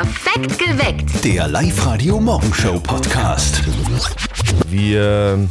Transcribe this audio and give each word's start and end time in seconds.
Perfekt 0.00 0.58
geweckt. 0.58 1.24
Der 1.24 1.46
Live-Radio-Morgenshow-Podcast. 1.46 3.62
Wir 4.66 5.46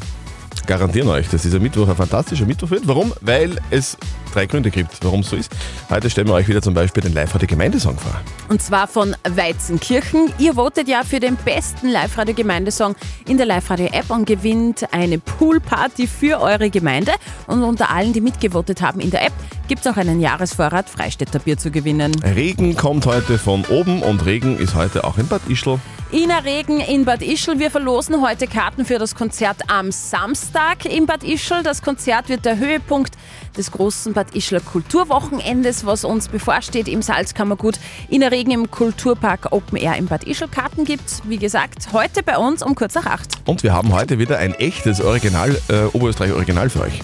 garantieren 0.66 1.08
euch, 1.10 1.30
dass 1.30 1.44
dieser 1.44 1.60
Mittwoch 1.60 1.88
ein 1.88 1.96
fantastischer 1.96 2.48
Mittwoch 2.48 2.72
wird. 2.72 2.88
Warum? 2.88 3.14
Weil 3.22 3.60
es 3.70 3.96
drei 4.30 4.46
Gründe 4.46 4.72
gibt, 4.72 5.04
warum 5.04 5.22
es 5.22 5.30
so 5.30 5.36
ist. 5.36 5.52
Heute 5.90 6.10
stellen 6.10 6.28
wir 6.28 6.34
euch 6.34 6.48
wieder 6.48 6.62
zum 6.62 6.74
Beispiel 6.74 7.04
den 7.04 7.14
Live-Radio-Gemeindesong 7.14 7.98
vor. 7.98 8.20
Und 8.50 8.62
zwar 8.62 8.88
von 8.88 9.16
Weizenkirchen. 9.28 10.32
Ihr 10.40 10.54
votet 10.54 10.88
ja 10.88 11.04
für 11.04 11.20
den 11.20 11.36
besten 11.38 11.90
Live-Radio-Gemeindesong 11.90 12.96
in 13.28 13.38
der 13.38 13.46
Live-Radio-App 13.46 14.10
und 14.10 14.26
gewinnt 14.26 14.92
eine 14.94 15.20
Poolparty 15.20 16.08
für 16.08 16.42
eure 16.42 16.70
Gemeinde. 16.70 17.14
Und 17.48 17.64
unter 17.64 17.90
allen, 17.90 18.14
die 18.14 18.22
mitgevotet 18.22 18.82
haben 18.82 19.00
in 19.00 19.12
der 19.12 19.26
App, 19.26 19.34
gibt 19.68 19.86
es 19.86 19.92
auch 19.92 19.98
einen 19.98 20.20
Jahresvorrat 20.20 20.90
Freistädter 20.90 21.40
Bier 21.40 21.58
zu 21.58 21.72
gewinnen. 21.72 22.12
Regen 22.24 22.76
kommt 22.76 23.06
heute 23.06 23.38
von 23.38 23.66
oben 23.66 24.02
und 24.02 24.26
Regen 24.26 24.58
ist 24.58 24.76
heute 24.76 25.04
auch 25.04 25.18
in 25.18 25.28
Bad 25.28 25.42
Ischl. 25.48 25.80
Ina 26.12 26.40
Regen 26.40 26.80
in 26.80 27.06
Bad 27.06 27.22
Ischl. 27.22 27.60
Wir 27.60 27.70
verlosen 27.70 28.20
heute 28.24 28.48
Karten 28.48 28.84
für 28.84 28.98
das 28.98 29.14
Konzert 29.14 29.58
am 29.68 29.92
Samstag 29.92 30.86
in 30.86 31.06
Bad 31.06 31.24
Ischl. 31.24 31.62
Das 31.62 31.84
Konzert 31.84 32.30
wird 32.30 32.46
der 32.46 32.58
Höhepunkt 32.58 33.14
des 33.56 33.72
großen 33.72 34.14
Bad 34.20 34.36
Ischler 34.36 34.60
Kulturwochenendes, 34.60 35.86
was 35.86 36.04
uns 36.04 36.28
bevorsteht 36.28 36.90
im 36.90 37.02
Salzkammergut. 37.02 37.80
Ina 38.12 38.28
Regen 38.28 38.52
im 38.52 38.70
Kulturpark 38.70 39.54
Open 39.54 39.78
Air 39.78 39.96
in 39.96 40.08
Bad 40.08 40.26
Ischl. 40.26 40.50
Karten 40.50 40.84
gibt's, 40.84 41.22
wie 41.24 41.38
gesagt, 41.38 41.94
heute 41.94 42.22
bei 42.22 42.38
uns 42.38 42.62
um 42.62 42.76
kurz 42.76 42.96
nach 42.96 43.06
acht. 43.06 43.36
Und 43.46 43.64
wir 43.64 43.72
haben 43.72 43.94
heute 43.94 44.20
wieder 44.20 44.38
ein 44.38 44.54
echtes 44.56 45.00
Original, 45.00 45.58
äh, 45.70 45.86
Oberösterreich-Original 45.94 46.70
für 46.70 46.82
euch. 46.82 47.00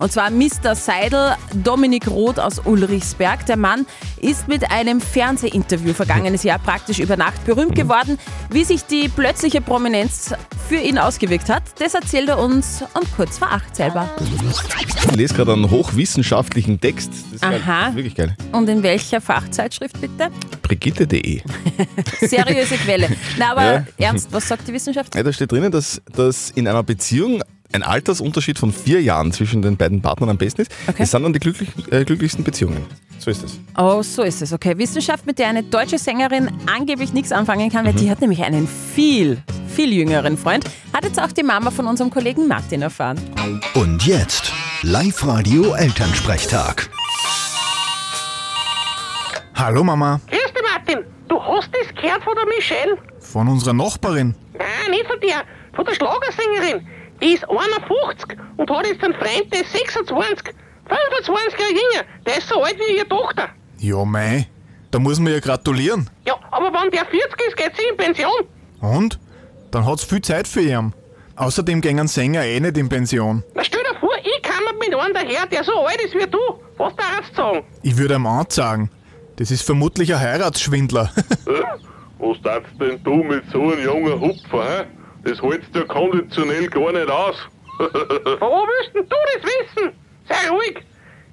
Und 0.00 0.10
zwar 0.10 0.30
Mr. 0.30 0.74
Seidel, 0.74 1.34
Dominik 1.62 2.08
Roth 2.08 2.38
aus 2.38 2.58
Ulrichsberg. 2.64 3.44
Der 3.44 3.58
Mann 3.58 3.84
ist 4.18 4.48
mit 4.48 4.70
einem 4.70 4.98
Fernsehinterview 4.98 5.92
vergangenes 5.92 6.42
Jahr 6.42 6.58
praktisch 6.58 6.98
über 7.00 7.18
Nacht 7.18 7.44
berühmt 7.44 7.74
geworden. 7.74 8.18
Wie 8.48 8.64
sich 8.64 8.82
die 8.86 9.08
plötzliche 9.10 9.60
Prominenz 9.60 10.34
für 10.70 10.76
ihn 10.76 10.96
ausgewirkt 10.98 11.50
hat, 11.50 11.64
das 11.78 11.92
erzählt 11.92 12.30
er 12.30 12.38
uns 12.38 12.82
um 12.94 13.02
kurz 13.14 13.36
vor 13.36 13.52
acht 13.52 13.76
selber. 13.76 14.08
Ich 15.10 15.16
lese 15.16 15.34
gerade 15.34 15.52
einen 15.52 15.70
hochwissenschaftlichen 15.70 16.80
Text. 16.80 17.12
Aha. 17.42 17.94
Wirklich 17.94 18.14
geil. 18.14 18.34
Und 18.52 18.70
in 18.70 18.82
welcher 18.82 19.20
Fachzeitschrift 19.20 20.00
bitte? 20.00 20.30
Brigitte.de. 20.62 21.42
Seriöse 22.20 22.76
Quelle. 22.76 23.08
Na, 23.38 23.52
aber 23.52 23.62
Ja. 23.64 23.84
ernst, 23.98 24.32
was 24.32 24.48
sagt 24.48 24.66
die 24.66 24.72
Wissenschaft? 24.72 25.14
Ja, 25.14 25.22
da 25.22 25.30
steht 25.30 25.52
drinnen, 25.52 25.70
dass, 25.70 26.00
dass 26.10 26.50
in 26.52 26.66
einer 26.66 26.82
Beziehung 26.82 27.42
ein 27.72 27.82
Altersunterschied 27.82 28.58
von 28.58 28.72
vier 28.72 29.00
Jahren 29.02 29.32
zwischen 29.32 29.62
den 29.62 29.76
beiden 29.76 30.00
Partnern 30.02 30.30
am 30.30 30.38
besten 30.38 30.62
ist. 30.62 30.72
Okay. 30.88 30.96
Das 30.98 31.10
sind 31.12 31.22
dann 31.22 31.32
die 31.32 31.38
glücklich, 31.38 31.68
äh, 31.90 32.04
glücklichsten 32.04 32.42
Beziehungen. 32.44 32.84
So 33.18 33.30
ist 33.30 33.44
es. 33.44 33.58
Oh, 33.76 34.02
so 34.02 34.22
ist 34.22 34.40
es. 34.42 34.52
Okay. 34.52 34.76
Wissenschaft, 34.78 35.26
mit 35.26 35.38
der 35.38 35.48
eine 35.48 35.62
deutsche 35.62 35.98
Sängerin 35.98 36.50
angeblich 36.66 37.12
nichts 37.12 37.32
anfangen 37.32 37.70
kann, 37.70 37.84
weil 37.84 37.92
die 37.92 38.10
hat 38.10 38.20
nämlich 38.20 38.42
einen 38.42 38.66
viel, 38.66 39.42
viel 39.68 39.92
jüngeren 39.92 40.36
Freund. 40.38 40.64
Hat 40.92 41.04
jetzt 41.04 41.20
auch 41.20 41.30
die 41.32 41.42
Mama 41.42 41.70
von 41.70 41.86
unserem 41.86 42.10
Kollegen 42.10 42.48
Martin 42.48 42.82
erfahren. 42.82 43.20
Und 43.74 44.06
jetzt 44.06 44.52
Live-Radio-Elternsprechtag. 44.82 46.88
Hallo 49.54 49.84
Mama, 49.84 50.20
Grüß 50.28 50.38
dich, 50.40 50.62
Martin. 50.74 51.04
Du 51.28 51.38
hast 51.40 51.68
das 51.74 51.94
gehört 52.02 52.24
von 52.24 52.34
der 52.34 52.46
Michelle? 52.46 52.96
von 53.20 53.46
unserer 53.46 53.74
Nachbarin. 53.74 54.34
Nein, 54.54 54.90
nicht 54.90 55.06
von 55.06 55.20
der. 55.20 55.42
Von 55.76 55.84
der 55.84 55.94
Schlagersängerin. 55.94 56.84
Die 57.22 57.34
ist 57.34 57.44
51 57.48 58.38
und 58.56 58.70
hat 58.70 58.86
jetzt 58.86 59.04
einen 59.04 59.14
Freund, 59.14 59.52
der 59.52 59.60
ist 59.60 59.72
26. 59.72 60.54
25 60.88 61.58
Jahre 61.58 61.72
jünger. 61.72 62.04
Der 62.26 62.38
ist 62.38 62.48
so 62.48 62.62
alt 62.62 62.76
wie 62.78 62.96
ihre 62.96 63.08
Tochter. 63.08 63.48
Ja 63.78 64.04
mei, 64.04 64.46
da 64.90 64.98
muss 64.98 65.20
man 65.20 65.32
ja 65.32 65.40
gratulieren. 65.40 66.08
Ja, 66.26 66.34
aber 66.50 66.66
wenn 66.72 66.90
der 66.90 67.04
40 67.06 67.20
ist, 67.48 67.56
geht 67.56 67.72
sie 67.76 67.84
in 67.90 67.96
Pension. 67.96 68.46
Und? 68.80 69.18
Dann 69.70 69.86
hat's 69.86 70.04
viel 70.04 70.22
Zeit 70.22 70.48
für 70.48 70.60
ihn. 70.62 70.92
Außerdem 71.36 71.80
gängen 71.80 72.08
Sänger 72.08 72.44
eh 72.44 72.58
nicht 72.60 72.76
in 72.76 72.88
Pension. 72.88 73.44
Na, 73.54 73.62
stell 73.64 73.82
dir 73.82 73.98
vor, 73.98 74.10
ich 74.22 74.42
komme 74.42 74.78
mit 74.78 74.94
einem 74.94 75.14
daher, 75.14 75.46
der 75.46 75.64
so 75.64 75.72
alt 75.86 76.00
ist 76.02 76.14
wie 76.14 76.28
du. 76.28 76.38
Was 76.76 76.94
darfst 76.96 77.32
du 77.32 77.36
sagen? 77.36 77.64
Ich 77.82 77.96
würde 77.96 78.14
ihm 78.14 78.26
ansagen, 78.26 78.90
das 79.36 79.50
ist 79.50 79.62
vermutlich 79.62 80.12
ein 80.12 80.20
Heiratsschwindler. 80.20 81.10
Was 82.18 82.36
darfst 82.42 82.72
denn 82.78 83.02
du 83.02 83.22
mit 83.22 83.44
so 83.50 83.62
einem 83.62 83.82
jungen 83.82 84.20
Hupfer, 84.20 84.64
hä? 84.64 84.84
Das 85.24 85.40
hältst 85.42 85.74
du 85.74 85.84
konditionell 85.86 86.68
gar 86.68 86.92
nicht 86.92 87.10
aus. 87.10 87.36
Von 87.76 87.86
wo 88.40 88.66
willst 88.66 88.94
denn 88.94 89.08
du 89.08 89.16
das 89.34 89.42
wissen? 89.42 89.92
Sei 90.28 90.48
ruhig. 90.50 90.78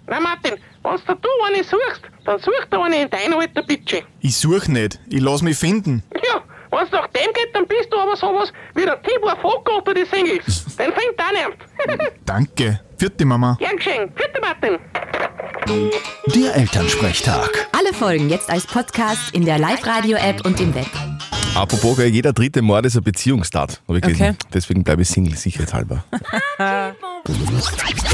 Na, 0.08 0.20
Martin, 0.20 0.53
wenn 0.84 0.98
du 1.22 1.30
eine 1.46 1.64
suchst, 1.64 2.02
dann 2.26 2.40
such 2.40 2.66
dir 2.72 2.81
eine 2.81 3.02
in 3.02 3.09
dein 3.09 3.34
Alter, 3.34 3.62
bitte. 3.64 4.03
ich 4.22 4.36
such 4.38 4.68
nicht, 4.70 5.00
ich 5.09 5.22
lass 5.22 5.42
mich 5.42 5.58
finden. 5.58 6.02
Ja, 6.16 6.42
wenn 6.72 6.86
es 6.86 6.92
nach 6.92 7.08
dem 7.08 7.34
geht, 7.34 7.53
dann 7.53 7.68
bist 7.68 7.92
du 7.92 7.97
aber 7.97 8.16
sowas 8.16 8.53
wie 8.76 8.84
der 8.86 9.02
Tibor 9.02 9.36
Vogel 9.42 9.76
unter 9.76 9.94
die 9.94 10.06
Singles. 10.06 10.66
Den 10.78 10.92
fängt 10.94 11.20
auch 11.20 11.31
nicht. 11.31 12.12
Danke. 12.26 12.80
Vierte 12.97 13.26
Mama. 13.26 13.58
Gern 13.59 13.76
geschehen. 13.76 14.12
Bitte, 14.16 14.40
Martin. 14.42 14.80
Der 16.34 16.56
Elternsprechtag. 16.56 17.68
Alle 17.78 17.94
Folgen 17.94 18.30
jetzt 18.30 18.50
als 18.50 18.66
Podcast 18.66 19.34
in 19.34 19.46
der 19.46 19.59
Live-Radio-App 19.59 20.46
und 20.46 20.59
im 20.62 20.74
Web. 20.74 20.88
Apropos, 21.57 21.97
jeder 21.97 22.34
dritte 22.34 22.62
Mord 22.62 22.85
ist 22.85 22.95
ein 22.97 23.03
Beziehungsstart. 23.03 23.81
Hab 23.88 23.95
ich 23.95 24.01
gelesen. 24.01 24.22
Okay. 24.22 24.35
Deswegen 24.53 24.84
bleibe 24.84 25.01
ich 25.01 25.09
Single, 25.09 25.35
sicherheitshalber. 25.35 26.03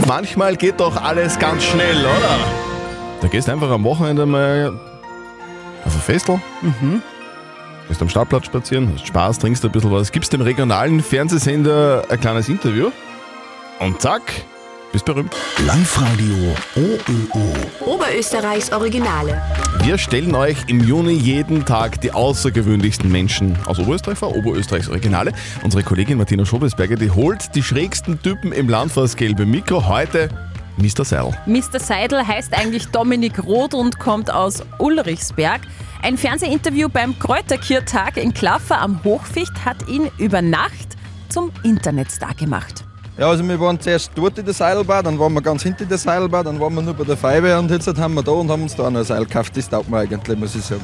Manchmal 0.07 0.55
geht 0.55 0.79
doch 0.79 0.95
alles 0.95 1.37
ganz 1.37 1.63
schnell, 1.63 1.97
oder? 1.99 2.39
Da 3.21 3.27
gehst 3.27 3.47
du 3.47 3.51
einfach 3.51 3.69
am 3.69 3.83
Wochenende 3.83 4.25
mal 4.25 4.69
auf 5.85 5.93
ein 5.93 6.01
Festel. 6.01 6.39
Gehst 7.89 8.01
am 8.01 8.09
Stadtplatz 8.09 8.45
spazieren, 8.45 8.93
hast 8.93 9.07
Spaß, 9.07 9.39
trinkst 9.39 9.65
ein 9.65 9.71
bisschen 9.71 9.91
was, 9.91 10.11
gibst 10.11 10.31
dem 10.31 10.41
regionalen 10.41 11.01
Fernsehsender 11.03 12.05
ein 12.09 12.19
kleines 12.19 12.47
Interview 12.47 12.91
und 13.79 14.01
zack, 14.01 14.21
bist 14.93 15.05
berühmt. 15.05 15.35
Live-Radio 15.65 16.55
OÖO. 16.75 17.93
Oberösterreichs 17.93 18.71
Originale. 18.71 19.41
Wir 19.81 19.97
stellen 19.97 20.33
euch 20.35 20.57
im 20.67 20.81
Juni 20.81 21.13
jeden 21.13 21.65
Tag 21.65 21.99
die 21.99 22.11
außergewöhnlichsten 22.11 23.11
Menschen 23.11 23.57
aus 23.65 23.79
Oberösterreich 23.79 24.19
vor, 24.19 24.33
Oberösterreichs 24.35 24.87
Originale. 24.87 25.33
Unsere 25.63 25.83
Kollegin 25.83 26.17
Martina 26.17 26.45
Schobesberger, 26.45 26.95
die 26.95 27.11
holt 27.11 27.53
die 27.55 27.63
schrägsten 27.63 28.21
Typen 28.21 28.53
im 28.53 28.69
Land 28.69 28.91
vor 28.91 29.03
das 29.03 29.15
gelbe 29.15 29.45
Mikro. 29.45 29.85
Heute 29.87 30.29
Mr. 30.77 31.03
Seil. 31.03 31.37
Mr. 31.47 31.79
Seidel 31.79 32.25
heißt 32.25 32.53
eigentlich 32.53 32.85
Dominik 32.87 33.43
Roth 33.43 33.73
und 33.73 33.99
kommt 33.99 34.31
aus 34.31 34.63
Ulrichsberg. 34.77 35.61
Ein 36.03 36.17
Fernsehinterview 36.17 36.87
beim 36.89 37.17
Kräuterkirtag 37.17 38.17
in 38.17 38.33
Klaffer 38.33 38.79
am 38.79 39.03
Hochficht 39.03 39.65
hat 39.65 39.87
ihn 39.87 40.11
über 40.17 40.41
Nacht 40.41 40.97
zum 41.29 41.51
Internetstar 41.63 42.35
gemacht. 42.35 42.82
Ja, 43.15 43.29
also 43.29 43.47
wir 43.47 43.59
waren 43.59 43.79
zuerst 43.79 44.09
dort 44.15 44.39
in 44.39 44.45
der 44.45 44.55
Seilbahn, 44.55 45.03
dann 45.03 45.19
waren 45.19 45.33
wir 45.33 45.41
ganz 45.41 45.61
hinter 45.61 45.85
der 45.85 45.99
Seilbahn, 45.99 46.45
dann 46.45 46.59
waren 46.59 46.73
wir 46.73 46.81
nur 46.81 46.95
bei 46.95 47.03
der 47.03 47.15
Feibe 47.15 47.55
und 47.59 47.69
jetzt 47.69 47.87
haben 47.95 48.15
wir 48.15 48.23
da 48.23 48.31
und 48.31 48.49
haben 48.49 48.63
uns 48.63 48.75
da 48.75 48.89
noch 48.89 49.01
ein 49.01 49.05
Seil 49.05 49.23
gekauft. 49.25 49.55
Das 49.55 49.69
taugt 49.69 49.87
mir 49.87 49.99
eigentlich, 49.99 50.39
muss 50.39 50.55
ich 50.55 50.63
sagen. 50.63 50.81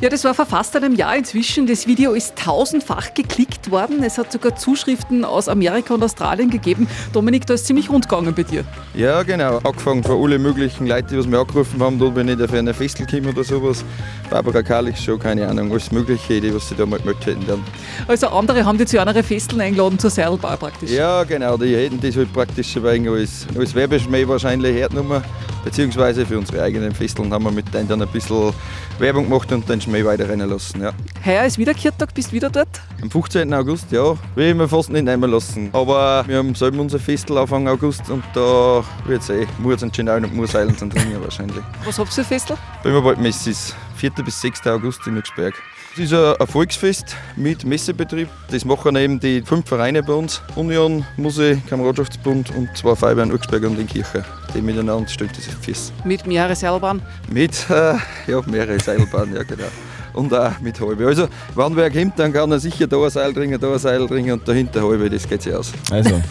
Ja, 0.00 0.08
das 0.08 0.22
war 0.22 0.32
vor 0.32 0.46
fast 0.46 0.76
einem 0.76 0.94
Jahr 0.94 1.16
inzwischen. 1.16 1.66
Das 1.66 1.88
Video 1.88 2.12
ist 2.12 2.36
tausendfach 2.36 3.14
geklickt 3.14 3.72
worden. 3.72 4.04
Es 4.04 4.16
hat 4.16 4.30
sogar 4.30 4.54
Zuschriften 4.54 5.24
aus 5.24 5.48
Amerika 5.48 5.94
und 5.94 6.04
Australien 6.04 6.50
gegeben. 6.50 6.86
Dominik, 7.12 7.46
da 7.46 7.54
ist 7.54 7.66
ziemlich 7.66 7.90
rund 7.90 8.08
gegangen 8.08 8.32
bei 8.32 8.44
dir. 8.44 8.64
Ja, 8.94 9.24
genau. 9.24 9.58
Angefangen 9.64 10.04
von 10.04 10.22
alle 10.22 10.38
möglichen 10.38 10.86
Leuten, 10.86 11.08
die 11.08 11.18
was 11.18 11.26
mir 11.26 11.40
angerufen 11.40 11.82
haben, 11.82 11.98
da 11.98 12.06
bin 12.10 12.28
ich 12.28 12.40
auf 12.40 12.52
eine 12.52 12.74
Festel 12.74 13.06
gekommen 13.06 13.34
oder 13.34 13.42
sowas. 13.42 13.84
Barbara 14.30 14.62
Karlich 14.62 15.00
schon, 15.00 15.18
keine 15.18 15.48
Ahnung, 15.48 15.72
alles 15.72 15.90
Mögliche, 15.90 16.40
die 16.40 16.54
was 16.54 16.68
sie 16.68 16.76
da 16.76 16.86
mal 16.86 17.00
gemeldet 17.00 17.26
hätten. 17.26 17.44
Dann. 17.44 17.64
Also 18.06 18.28
andere 18.28 18.64
haben 18.64 18.78
dich 18.78 18.86
zu 18.86 19.00
einer 19.00 19.24
Festeln 19.24 19.60
eingeladen 19.60 19.98
zur 19.98 20.10
Seilbar 20.10 20.56
praktisch. 20.56 20.88
Ja, 20.92 21.24
genau, 21.24 21.56
die 21.56 21.71
hätten 21.76 22.00
das 22.00 22.16
halt 22.16 22.32
praktisch 22.32 22.76
ein 22.76 22.82
wenig 22.84 23.10
als, 23.10 23.46
als 23.58 23.74
Werbeschmäh 23.74 24.26
wahrscheinlich 24.26 24.74
hergenommen. 24.74 25.22
Beziehungsweise 25.64 26.26
für 26.26 26.38
unsere 26.38 26.62
eigenen 26.62 26.92
Festeln 26.92 27.32
haben 27.32 27.44
wir 27.44 27.52
mit 27.52 27.72
denen 27.72 27.88
dann 27.88 28.02
ein 28.02 28.08
bisschen 28.08 28.52
Werbung 28.98 29.24
gemacht 29.24 29.50
und 29.52 29.68
den 29.68 29.80
Schmäh 29.80 30.04
weiter 30.04 30.28
rennen 30.28 30.48
lassen. 30.48 30.82
Ja. 30.82 30.92
Heuer 31.24 31.44
ist 31.44 31.58
wieder 31.58 31.74
Kirtag, 31.74 32.14
bist 32.14 32.32
wieder 32.32 32.50
dort? 32.50 32.80
Am 33.00 33.10
15. 33.10 33.52
August, 33.54 33.92
ja, 33.92 34.16
will 34.34 34.48
ich 34.48 34.54
mir 34.54 34.68
fast 34.68 34.90
nicht 34.90 35.04
nehmen 35.04 35.30
lassen. 35.30 35.70
Aber 35.72 36.24
wir 36.26 36.38
haben 36.38 36.54
selber 36.54 36.80
unser 36.80 36.98
Festel 36.98 37.38
Anfang 37.38 37.68
August 37.68 38.10
und 38.10 38.24
da 38.34 38.84
wird 39.06 39.22
es 39.22 39.30
eh 39.30 39.46
Murs 39.58 39.82
und 39.82 39.92
Genau 39.92 40.16
und 40.16 40.34
Murseilen 40.34 40.76
sind 40.76 40.94
drin 40.94 41.16
wahrscheinlich. 41.22 41.62
Was 41.84 41.98
habt 41.98 42.10
ihr 42.10 42.24
für 42.24 42.24
Festel? 42.24 42.56
Wenn 42.82 42.94
wir 42.94 43.02
bald 43.02 43.20
Messis, 43.20 43.74
4. 43.96 44.10
bis 44.24 44.40
6. 44.40 44.66
August 44.66 45.06
in 45.06 45.14
Nüxberg. 45.14 45.54
Ein 45.98 46.10
Erfolgsfest 46.10 47.16
mit 47.36 47.66
Messebetrieb. 47.66 48.28
Das 48.50 48.64
machen 48.64 48.96
eben 48.96 49.20
die 49.20 49.42
fünf 49.42 49.68
Vereine 49.68 50.02
bei 50.02 50.14
uns. 50.14 50.40
Union, 50.56 51.04
Muse, 51.18 51.60
Kameradschaftsbund 51.68 52.50
und 52.56 52.74
zwei 52.74 52.94
Feuerwehren 52.96 53.30
Uxberg 53.30 53.64
und 53.64 53.78
in 53.78 53.86
Kirche. 53.86 54.24
Die 54.54 54.62
miteinander 54.62 55.06
stellen 55.06 55.30
dieses 55.36 55.52
Fest. 55.54 55.92
Mit 56.04 56.26
mehreren 56.26 56.56
Seilbahnen. 56.56 57.02
Mit 57.28 57.66
äh, 57.70 57.94
ja, 58.26 58.40
mehrere 58.46 58.80
Seilbahnen, 58.80 59.34
ja 59.36 59.42
genau. 59.42 59.66
Und 60.14 60.32
auch 60.32 60.58
mit 60.60 60.80
halbe. 60.80 61.06
Also, 61.06 61.28
wenn 61.54 61.76
wer 61.76 61.90
kommt, 61.90 62.18
dann 62.18 62.32
kann 62.32 62.50
er 62.50 62.58
sicher 62.58 62.86
da 62.86 62.96
ein 62.96 63.10
Seil 63.10 63.34
dringen, 63.34 63.60
da 63.60 63.70
ein 63.70 63.78
Seil 63.78 64.06
dringen 64.06 64.32
und 64.32 64.48
dahinter 64.48 64.88
halbe, 64.88 65.10
das 65.10 65.28
geht 65.28 65.42
sich 65.42 65.54
aus. 65.54 65.72
Also, 65.90 66.22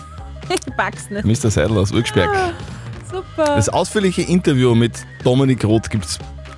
Ich 0.50 0.74
pack's 0.76 1.08
nicht. 1.12 1.24
Mr. 1.24 1.52
Seidel 1.52 1.78
aus 1.78 1.92
Urgsberg. 1.92 2.30
Super. 3.12 3.56
Das 3.56 3.70
ausführliche 3.70 4.24
Interview 4.24 4.74
mit 4.74 4.94
Dominik 5.24 5.64
Roth 5.66 5.90
gibt 5.90 6.06
es 6.06 6.18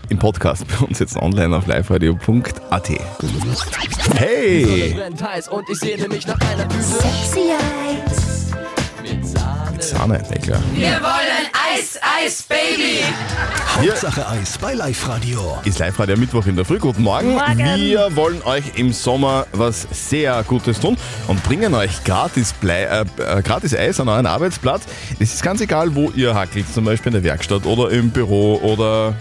im 0.09 0.17
Podcast 0.17 0.65
bei 0.67 0.85
uns 0.85 0.99
jetzt 0.99 1.15
online 1.17 1.55
auf 1.55 1.67
liveradio.at. 1.67 2.89
Hey! 4.15 4.95
Und 5.49 5.69
ich 5.69 5.79
sehne 5.79 6.07
mich 6.07 6.27
nach 6.27 6.39
einer. 6.39 6.69
Sexy 6.71 7.51
Eyes. 7.51 8.51
Mit 9.01 9.83
Sahne, 9.83 10.23
na 10.29 10.37
klar. 10.37 10.61
Wir 10.73 10.91
wollen 11.01 11.49
Eis, 11.73 11.99
Eis, 12.01 12.43
Baby. 12.43 13.03
Hauptsache 13.75 14.27
Eis 14.27 14.57
bei 14.57 14.73
Live 14.73 15.07
Radio. 15.09 15.57
Ist 15.65 15.79
live 15.79 15.99
radio 15.99 16.15
Mittwoch 16.15 16.45
in 16.45 16.55
der 16.55 16.63
Früh. 16.63 16.79
Guten 16.79 17.03
Morgen. 17.03 17.33
Morgen. 17.33 17.57
Wir 17.75 18.15
wollen 18.15 18.41
euch 18.43 18.63
im 18.75 18.93
Sommer 18.93 19.47
was 19.51 19.87
sehr 19.91 20.43
Gutes 20.43 20.79
tun 20.79 20.95
und 21.27 21.43
bringen 21.43 21.73
euch 21.73 22.03
gratis, 22.03 22.53
Blei, 22.53 22.83
äh, 22.83 23.05
äh, 23.17 23.41
gratis 23.41 23.75
Eis 23.75 23.99
an 23.99 24.07
euren 24.07 24.25
Arbeitsplatz. 24.25 24.83
Es 25.19 25.33
ist 25.33 25.43
ganz 25.43 25.59
egal, 25.59 25.95
wo 25.95 26.11
ihr 26.11 26.33
hackelt, 26.35 26.71
zum 26.73 26.85
Beispiel 26.85 27.09
in 27.09 27.21
der 27.21 27.23
Werkstatt 27.23 27.65
oder 27.65 27.89
im 27.89 28.11
Büro 28.11 28.59
oder 28.61 29.15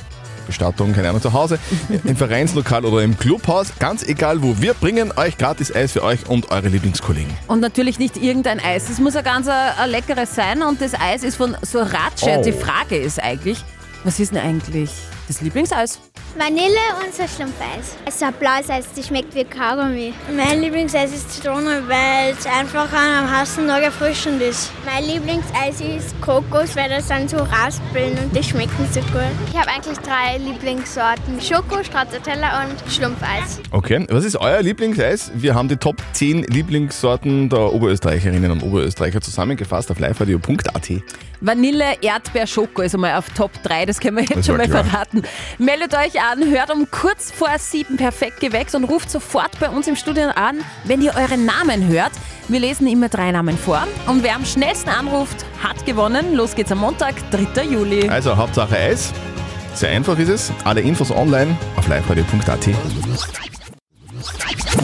Bestattung, 0.47 0.93
keine 0.93 1.09
Ahnung, 1.09 1.23
zu 1.23 1.33
Hause, 1.33 1.59
im 2.05 2.17
Vereinslokal 2.17 2.85
oder 2.85 3.03
im 3.03 3.19
Clubhaus. 3.19 3.73
Ganz 3.79 4.03
egal 4.03 4.43
wo. 4.43 4.61
Wir 4.61 4.75
bringen 4.75 5.13
euch 5.17 5.39
gratis 5.39 5.75
Eis 5.75 5.93
für 5.93 6.03
euch 6.03 6.29
und 6.29 6.51
eure 6.51 6.69
Lieblingskollegen. 6.69 7.33
Und 7.49 7.61
natürlich 7.61 7.99
nicht 7.99 8.17
irgendein 8.17 8.61
Eis. 8.61 8.89
Es 8.91 8.99
muss 8.99 9.17
ein 9.17 9.25
ganz 9.25 9.49
ein, 9.49 9.73
ein 9.79 9.91
leckeres 9.91 10.35
sein 10.35 10.63
und 10.63 10.81
das 10.81 10.95
Eis 10.95 11.23
ist 11.23 11.37
von 11.37 11.57
Sorace. 11.63 12.23
Oh. 12.23 12.43
Die 12.45 12.53
Frage 12.53 12.97
ist 12.97 13.23
eigentlich, 13.23 13.65
was 14.05 14.21
ist 14.21 14.33
denn 14.33 14.41
eigentlich 14.41 14.91
das 15.33 15.41
Lieblingseis? 15.41 15.99
Vanille 16.37 16.81
und 17.05 17.15
so 17.15 17.23
Schlumpfeis. 17.27 17.97
Es 18.07 18.17
ist 18.17 18.23
ein 18.23 18.33
blaues 18.35 18.71
Eis, 18.71 18.87
das 18.95 19.07
schmeckt 19.07 19.35
wie 19.35 19.45
Kaugummi. 19.45 20.15
Mein 20.35 20.61
Lieblingseis 20.61 21.13
ist 21.13 21.31
Zitrone, 21.31 21.83
weil 21.89 22.33
es 22.39 22.47
einfach 22.47 22.91
an 22.93 23.25
einem 23.25 23.31
heißen 23.31 23.67
Tag 23.67 23.83
erfrischend 23.83 24.41
ist. 24.41 24.71
Mein 24.87 25.05
Lieblingseis 25.05 25.81
ist 25.81 26.19
Kokos, 26.23 26.75
weil 26.75 26.89
das 26.89 27.09
dann 27.09 27.29
so 27.29 27.37
raspeln 27.37 28.17
und 28.19 28.35
die 28.35 28.43
schmecken 28.43 28.87
so 28.93 29.01
gut. 29.01 29.23
Ich 29.51 29.59
habe 29.59 29.69
eigentlich 29.69 29.99
drei 29.99 30.39
Lieblingssorten. 30.39 31.41
Schoko, 31.41 31.83
Stracciatella 31.85 32.63
und 32.63 32.93
Schlumpfeis. 32.93 33.61
Okay, 33.71 34.07
was 34.11 34.25
ist 34.25 34.37
euer 34.37 34.63
Lieblingseis? 34.63 35.33
Wir 35.35 35.55
haben 35.55 35.69
die 35.69 35.77
Top 35.77 35.97
10 36.13 36.45
Lieblingssorten 36.45 37.51
der 37.51 37.73
Oberösterreicherinnen 37.73 38.51
und 38.51 38.63
Oberösterreicher 38.63 39.21
zusammengefasst 39.21 39.91
auf 39.91 39.99
liveradio.at. 39.99 41.03
Vanille, 41.45 41.97
Erdbeer, 42.01 42.47
Schoko 42.47 42.83
ist 42.83 42.95
einmal 42.95 43.17
auf 43.17 43.29
Top 43.31 43.51
3, 43.65 43.87
das 43.87 43.99
können 43.99 44.17
wir 44.19 44.25
jetzt 44.25 44.47
schon 44.47 44.57
mal 44.57 44.69
klar. 44.69 44.85
verraten. 44.85 45.22
Meldet 45.59 45.95
euch 45.95 46.21
an, 46.21 46.51
hört 46.51 46.71
um 46.71 46.91
kurz 46.91 47.31
vor 47.31 47.59
sieben 47.59 47.97
perfekt 47.97 48.41
geweckt 48.41 48.75
und 48.75 48.85
ruft 48.85 49.11
sofort 49.11 49.59
bei 49.61 49.69
uns 49.69 49.87
im 49.87 49.97
Studio 49.97 50.29
an, 50.35 50.65
wenn 50.85 51.03
ihr 51.03 51.15
euren 51.15 51.45
Namen 51.45 51.89
hört. 51.89 52.13
Wir 52.49 52.61
lesen 52.61 52.87
immer 52.87 53.09
drei 53.09 53.31
Namen 53.31 53.57
vor 53.57 53.87
und 54.07 54.23
wer 54.23 54.35
am 54.35 54.45
schnellsten 54.45 54.91
anruft, 54.91 55.45
hat 55.63 55.87
gewonnen. 55.87 56.35
Los 56.35 56.55
geht's 56.55 56.73
am 56.73 56.79
Montag, 56.79 57.15
3. 57.31 57.65
Juli. 57.65 58.09
Also 58.09 58.37
Hauptsache 58.37 58.77
Eis. 58.77 59.13
Sehr 59.75 59.91
einfach 59.91 60.19
ist 60.19 60.29
es. 60.29 60.53
Alle 60.65 60.81
Infos 60.81 61.11
online 61.11 61.57
auf 61.77 61.89
liveradio.at. 61.89 62.69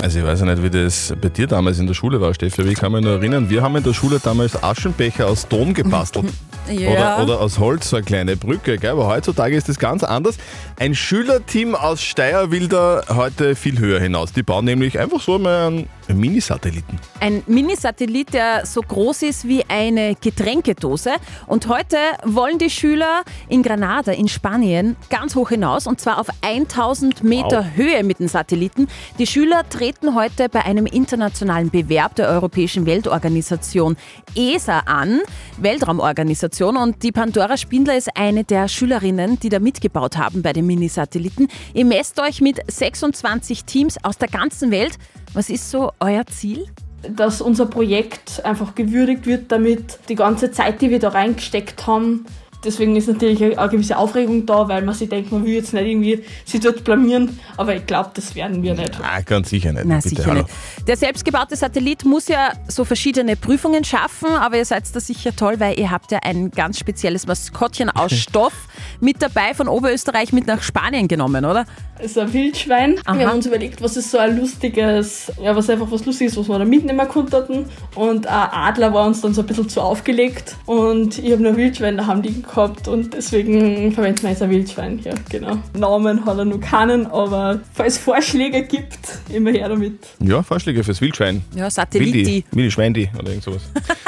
Also 0.02 0.20
ich 0.20 0.24
weiß 0.24 0.40
ja 0.40 0.46
nicht, 0.46 0.62
wie 0.62 0.70
das 0.70 1.12
bei 1.20 1.28
dir 1.28 1.46
damals 1.46 1.78
in 1.78 1.86
der 1.86 1.94
Schule 1.94 2.20
war, 2.20 2.32
Steffi. 2.32 2.62
aber 2.62 2.70
Ich 2.70 2.78
kann 2.78 2.92
mich 2.92 3.02
nur 3.02 3.14
erinnern, 3.14 3.50
wir 3.50 3.62
haben 3.62 3.76
in 3.76 3.82
der 3.82 3.92
Schule 3.92 4.20
damals 4.22 4.62
Aschenbecher 4.62 5.26
aus 5.26 5.46
Ton 5.48 5.74
gebastelt. 5.74 6.26
Ja. 6.70 7.16
Oder, 7.16 7.22
oder 7.22 7.40
aus 7.40 7.58
Holz, 7.58 7.88
so 7.88 7.96
eine 7.96 8.04
kleine 8.04 8.36
Brücke. 8.36 8.76
Gell? 8.76 8.90
Aber 8.90 9.06
heutzutage 9.06 9.56
ist 9.56 9.70
das 9.70 9.78
ganz 9.78 10.04
anders. 10.04 10.36
Ein 10.78 10.94
Schülerteam 10.94 11.74
aus 11.74 12.02
Steyr 12.02 12.50
will 12.50 12.68
da 12.68 13.04
heute 13.08 13.56
viel 13.56 13.78
höher 13.78 13.98
hinaus. 14.00 14.34
Die 14.34 14.42
bauen 14.42 14.66
nämlich 14.66 14.98
einfach 14.98 15.18
so 15.22 15.38
mal 15.38 15.68
einen 15.68 15.88
Mini-Satelliten. 16.20 16.98
Ein 17.20 17.42
Minisatellit, 17.46 18.34
der 18.34 18.66
so 18.66 18.82
groß 18.82 19.22
ist 19.22 19.48
wie 19.48 19.64
eine 19.66 20.14
Getränkedose. 20.20 21.12
Und 21.46 21.68
heute 21.68 21.96
wollen 22.26 22.58
die 22.58 22.68
Schüler 22.68 23.22
in 23.48 23.62
Granada 23.62 24.12
in 24.12 24.28
Spanien 24.28 24.96
ganz 25.08 25.36
hoch 25.36 25.48
hinaus 25.48 25.86
und 25.86 26.02
zwar 26.02 26.18
auf 26.20 26.26
1000 26.42 27.24
Meter 27.24 27.64
Wow. 27.64 27.76
Höhe 27.76 28.04
mit 28.04 28.18
den 28.18 28.28
Satelliten. 28.28 28.88
Die 29.18 29.26
Schüler 29.26 29.66
treten 29.70 29.87
heute 30.14 30.48
bei 30.48 30.64
einem 30.64 30.86
internationalen 30.86 31.70
Bewerb 31.70 32.14
der 32.16 32.28
Europäischen 32.28 32.84
Weltorganisation 32.84 33.96
ESA 34.34 34.80
an, 34.80 35.20
Weltraumorganisation. 35.56 36.76
Und 36.76 37.02
die 37.02 37.10
Pandora 37.10 37.56
Spindler 37.56 37.96
ist 37.96 38.10
eine 38.14 38.44
der 38.44 38.68
Schülerinnen, 38.68 39.40
die 39.40 39.48
da 39.48 39.58
mitgebaut 39.58 40.18
haben 40.18 40.42
bei 40.42 40.52
den 40.52 40.66
Minisatelliten. 40.66 41.48
Ihr 41.72 41.86
messt 41.86 42.20
euch 42.20 42.40
mit 42.40 42.60
26 42.70 43.64
Teams 43.64 43.96
aus 44.04 44.18
der 44.18 44.28
ganzen 44.28 44.70
Welt. 44.70 44.98
Was 45.32 45.48
ist 45.48 45.70
so 45.70 45.92
euer 46.00 46.26
Ziel? 46.26 46.66
dass 47.02 47.40
unser 47.40 47.66
Projekt 47.66 48.44
einfach 48.44 48.74
gewürdigt 48.74 49.24
wird, 49.26 49.52
damit 49.52 50.00
die 50.08 50.16
ganze 50.16 50.50
Zeit, 50.50 50.82
die 50.82 50.90
wir 50.90 50.98
da 50.98 51.10
reingesteckt 51.10 51.86
haben, 51.86 52.26
deswegen 52.64 52.96
ist 52.96 53.08
natürlich 53.08 53.42
eine, 53.42 53.68
gewisse 53.68 53.96
Aufregung 53.96 54.46
da, 54.46 54.68
weil 54.68 54.82
man 54.82 54.94
sich 54.94 55.08
denkt, 55.08 55.32
man 55.32 55.44
will 55.44 55.54
jetzt 55.54 55.72
nicht 55.72 55.86
irgendwie 55.86 56.24
sich 56.44 56.60
dort 56.60 56.84
blamieren, 56.84 57.38
aber 57.56 57.76
ich 57.76 57.86
glaube, 57.86 58.10
das 58.14 58.34
werden 58.34 58.62
wir 58.62 58.74
nicht. 58.74 58.98
Ah, 59.02 59.20
ganz 59.20 59.50
sicher 59.50 59.72
nicht. 59.72 59.84
Na, 59.86 59.96
Bitte, 59.96 60.08
sicher 60.08 60.26
hallo. 60.26 60.42
nicht. 60.42 60.88
Der 60.88 60.96
selbstgebaute 60.96 61.56
Satellit 61.56 62.04
muss 62.04 62.28
ja 62.28 62.52
so 62.68 62.84
verschiedene 62.84 63.36
Prüfungen 63.36 63.84
schaffen, 63.84 64.28
aber 64.28 64.56
ihr 64.56 64.64
seid 64.64 64.84
da 64.94 65.00
sicher 65.00 65.34
toll, 65.34 65.54
weil 65.58 65.78
ihr 65.78 65.90
habt 65.90 66.12
ja 66.12 66.18
ein 66.22 66.50
ganz 66.50 66.78
spezielles 66.78 67.26
Maskottchen 67.26 67.90
aus 67.90 68.12
Stoff 68.18 68.54
mit 69.00 69.22
dabei 69.22 69.54
von 69.54 69.68
Oberösterreich 69.68 70.32
mit 70.32 70.46
nach 70.46 70.62
Spanien 70.62 71.08
genommen, 71.08 71.44
oder? 71.44 71.66
Es 72.00 72.12
ist 72.12 72.18
ein 72.18 72.32
Wildschwein. 72.32 72.96
Aha. 73.04 73.18
Wir 73.18 73.28
haben 73.28 73.36
uns 73.38 73.46
überlegt, 73.46 73.82
was 73.82 73.96
ist 73.96 74.12
so 74.12 74.18
ein 74.18 74.38
lustiges, 74.38 75.32
ja, 75.42 75.56
was 75.56 75.68
einfach 75.68 75.90
was 75.90 76.06
Lustiges, 76.06 76.36
was 76.36 76.48
wir 76.48 76.58
da 76.58 76.64
mitnehmen 76.64 77.08
konnten. 77.08 77.66
Und 77.96 78.26
ein 78.26 78.50
Adler 78.52 78.94
war 78.94 79.04
uns 79.06 79.20
dann 79.20 79.34
so 79.34 79.40
ein 79.40 79.46
bisschen 79.46 79.68
zu 79.68 79.80
aufgelegt. 79.80 80.56
Und 80.64 81.18
ich 81.18 81.32
habe 81.32 81.42
nur 81.42 81.52
ein 81.52 81.56
Wildschwein 81.56 81.96
daheim 81.96 82.22
liegen 82.22 82.42
gehabt 82.48 82.88
und 82.88 83.14
deswegen 83.14 83.92
verwenden 83.92 84.22
wir 84.22 84.30
jetzt 84.30 84.42
ein 84.42 84.50
Wildschwein. 84.50 85.00
Ja, 85.04 85.14
genau. 85.28 85.58
Namen 85.74 86.24
hat 86.24 86.38
er 86.38 86.44
noch 86.44 86.60
keinen, 86.60 87.06
aber 87.06 87.60
falls 87.72 87.94
es 87.94 87.98
Vorschläge 87.98 88.62
gibt, 88.64 88.98
immer 89.28 89.50
her 89.50 89.68
damit. 89.68 89.98
Ja, 90.20 90.42
Vorschläge 90.42 90.82
fürs 90.82 91.00
Wildschwein. 91.00 91.42
Ja, 91.54 91.70
Satelliti. 91.70 92.44
Wildi 92.50 92.70
Schweindi 92.70 93.10
oder 93.18 93.28
irgend 93.28 93.44
sowas. 93.44 93.62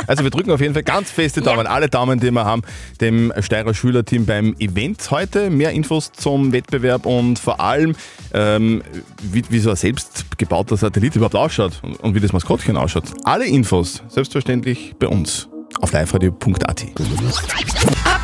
Also 0.06 0.25
wir 0.25 0.31
drücken 0.31 0.50
auf 0.50 0.60
jeden 0.60 0.75
Fall 0.75 0.82
ganz 0.82 1.10
feste 1.10 1.40
Daumen, 1.40 1.66
alle 1.66 1.88
Daumen, 1.88 2.19
die 2.19 2.31
wir 2.31 2.44
haben, 2.44 2.62
dem 3.00 3.32
Steirer 3.40 3.75
Schülerteam 3.75 4.26
beim 4.26 4.54
Event 4.58 5.10
heute. 5.10 5.50
Mehr 5.50 5.70
Infos 5.72 6.10
zum 6.12 6.52
Wettbewerb 6.52 7.06
und 7.06 7.38
vor 7.38 7.60
allem, 7.60 7.94
ähm, 8.32 8.82
wie, 9.22 9.44
wie 9.50 9.58
so 9.58 9.70
ein 9.70 9.76
selbstgebauter 9.76 10.76
Satellit 10.76 11.16
überhaupt 11.16 11.37
ausschaut 11.37 11.81
und, 11.82 12.00
und 12.00 12.14
wie 12.14 12.20
das 12.20 12.32
Maskottchen 12.32 12.76
ausschaut. 12.76 13.04
Alle 13.25 13.46
Infos 13.46 14.02
selbstverständlich 14.08 14.94
bei 14.98 15.06
uns 15.06 15.48
auf 15.81 15.92
liveradio.at. 15.92 16.87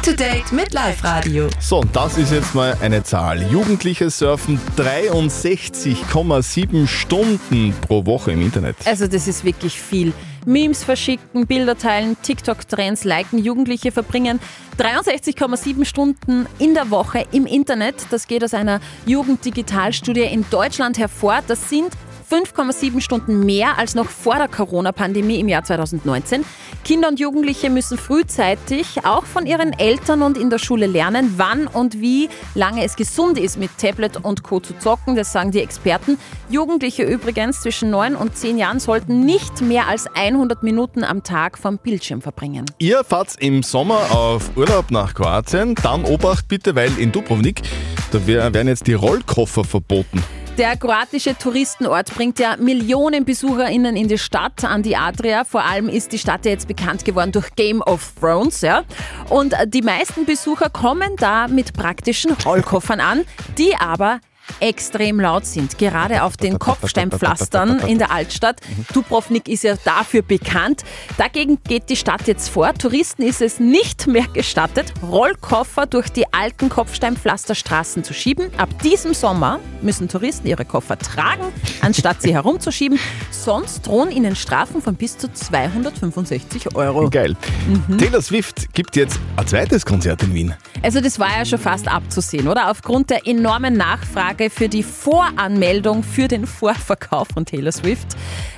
To 0.07 0.13
date 0.13 0.53
mit 0.53 0.73
Live 0.73 1.03
Radio. 1.03 1.49
So, 1.59 1.81
und 1.81 1.97
das 1.97 2.17
ist 2.17 2.31
jetzt 2.31 2.55
mal 2.55 2.77
eine 2.81 3.03
Zahl. 3.03 3.43
Jugendliche 3.51 4.09
surfen 4.09 4.61
63,7 4.77 6.87
Stunden 6.87 7.75
pro 7.81 8.07
Woche 8.07 8.31
im 8.31 8.41
Internet. 8.41 8.77
Also 8.85 9.09
das 9.09 9.27
ist 9.27 9.45
wirklich 9.45 9.81
viel. 9.81 10.13
Memes 10.45 10.85
verschicken, 10.85 11.49
Bilder 11.49 11.77
teilen, 11.77 12.17
TikTok-Trends 12.23 13.03
liken, 13.03 13.41
Jugendliche 13.41 13.91
verbringen 13.91 14.39
63,7 14.79 15.85
Stunden 15.85 16.47
in 16.61 16.75
der 16.75 16.91
Woche 16.91 17.27
im 17.33 17.45
Internet. 17.45 17.97
Das 18.11 18.29
geht 18.29 18.45
aus 18.45 18.55
einer 18.55 18.79
Jugenddigitalstudie 19.07 20.21
in 20.21 20.45
Deutschland 20.51 20.99
hervor. 20.99 21.41
Das 21.49 21.69
sind 21.69 21.89
5,7 22.29 23.01
Stunden 23.01 23.47
mehr 23.47 23.79
als 23.79 23.95
noch 23.95 24.09
vor 24.09 24.35
der 24.35 24.49
Corona-Pandemie 24.49 25.39
im 25.39 25.49
Jahr 25.49 25.63
2019. 25.63 26.45
Kinder 26.85 27.09
und 27.09 27.21
Jugendliche 27.21 27.71
müssen 27.71 27.99
frühzeitig 27.99 29.05
auch 29.05 29.25
von 29.25 29.47
ihren 29.47 29.73
Eltern 29.73 30.23
und 30.23 30.37
in 30.37 30.51
der 30.51 30.59
Schule 30.59 30.87
lernen, 30.87 31.35
wann 31.37 31.69
und 31.69 32.01
wie 32.01 32.29
lange 32.55 32.85
es 32.85 32.97
gesund 32.97 33.39
ist, 33.39 33.59
mit 33.59 33.71
Tablet 33.79 34.25
und 34.25 34.43
Co. 34.43 34.59
zu 34.59 34.77
zocken. 34.77 35.15
Das 35.15 35.33
sagen 35.33 35.53
die 35.53 35.61
Experten. 35.61 36.19
Jugendliche 36.49 37.05
übrigens 37.05 37.61
zwischen 37.61 37.91
9 37.91 38.17
und 38.17 38.37
10 38.37 38.59
Jahren 38.59 38.81
sollten 38.81 39.25
nicht 39.25 39.61
mehr 39.61 39.87
als 39.87 40.09
100 40.09 40.65
Minuten 40.65 41.05
am 41.05 41.23
Tag 41.23 41.59
vom 41.59 41.79
Bildschirm 41.79 42.23
verbringen. 42.23 42.67
Ihr 42.79 43.05
fahrt 43.05 43.37
im 43.39 43.63
Sommer 43.63 44.11
auf 44.11 44.51
Urlaub 44.57 44.91
nach 44.91 45.15
Kroatien, 45.15 45.77
dann 45.77 46.05
Obacht 46.05 46.49
bitte, 46.49 46.75
weil 46.75 46.91
in 46.99 47.13
Dubrovnik, 47.13 47.63
da 48.11 48.27
werden 48.27 48.69
jetzt 48.69 48.89
die 48.89 48.95
Rollkoffer 48.95 49.63
verboten. 49.63 50.23
Der 50.59 50.75
kroatische 50.75 51.37
Touristenort 51.37 52.15
bringt 52.15 52.39
ja 52.39 52.57
Millionen 52.57 53.27
BesucherInnen 53.27 53.95
in 53.95 54.09
die 54.09 54.17
Stadt, 54.17 54.65
an 54.65 54.83
die 54.83 54.97
Adria. 54.97 55.45
Vor 55.45 55.63
allem 55.63 55.91
ist 55.91 56.13
die 56.13 56.19
Stadt 56.19 56.47
ja 56.47 56.53
jetzt 56.53 56.67
bekannt 56.67 57.05
geworden 57.05 57.31
durch 57.31 57.55
Game 57.57 57.83
of 57.83 58.15
Thrones. 58.19 58.63
Ja? 58.63 58.85
Und 59.29 59.55
die 59.67 59.83
meisten 59.83 60.25
Besucher 60.25 60.71
kommen 60.71 61.15
da 61.19 61.47
mit 61.47 61.75
praktischen 61.75 62.33
Rollkoffern 62.33 63.01
an, 63.01 63.27
die 63.59 63.77
aber 63.77 64.21
extrem 64.61 65.21
laut 65.21 65.47
sind, 65.47 65.79
gerade 65.79 66.23
auf 66.23 66.37
den 66.37 66.59
Kopfsteinpflastern 66.59 67.81
in 67.81 67.99
der 67.99 68.11
Altstadt. 68.11 68.61
Dubrovnik 68.93 69.49
ist 69.49 69.65
ja 69.65 69.77
dafür 69.85 70.23
bekannt. 70.23 70.85
Dagegen 71.19 71.59
geht 71.65 71.89
die 71.89 71.97
Stadt 71.97 72.27
jetzt 72.27 72.49
vor. 72.49 72.73
Touristen 72.75 73.23
ist 73.23 73.43
es 73.43 73.61
nicht 73.61 74.07
mehr 74.07 74.27
gestattet, 74.33 74.93
Rollkoffer 75.03 75.87
durch 75.87 76.09
die 76.09 76.33
alten 76.33 76.69
Kopfsteinpflasterstraßen 76.69 78.05
zu 78.05 78.15
schieben. 78.15 78.51
Ab 78.57 78.83
diesem 78.83 79.15
Sommer 79.15 79.61
müssen 79.83 80.09
Touristen 80.09 80.47
ihre 80.47 80.65
Koffer 80.65 80.99
tragen, 80.99 81.45
anstatt 81.81 82.23
sie 82.23 82.33
herumzuschieben. 82.35 82.99
Sonst 83.31 83.87
drohen 83.87 84.11
ihnen 84.11 84.37
Strafen 84.37 84.83
von 84.83 84.95
bis 84.95 85.19
zu 85.19 85.33
265 85.33 86.75
Euro. 86.75 87.11
Geil. 87.11 87.37
Taylor 87.99 88.23
Swift 88.23 88.73
gibt 88.75 88.97
jetzt 88.97 89.19
ein 89.37 89.47
zweites 89.47 89.85
Konzert 89.85 90.23
in 90.23 90.35
Wien. 90.35 90.55
Also 90.83 91.01
das 91.01 91.19
war 91.19 91.37
ja 91.37 91.45
schon 91.45 91.59
fast 91.59 91.89
abzusehen, 91.89 92.49
oder? 92.49 92.71
Aufgrund 92.71 93.11
der 93.11 93.27
enormen 93.27 93.75
Nachfrage 93.75 94.36
für 94.51 94.69
die 94.69 94.83
Voranmeldung 94.83 96.03
für 96.03 96.29
den 96.29 96.47
Vorverkauf 96.47 97.29
von 97.29 97.45
Taylor 97.45 97.73
Swift 97.73 98.09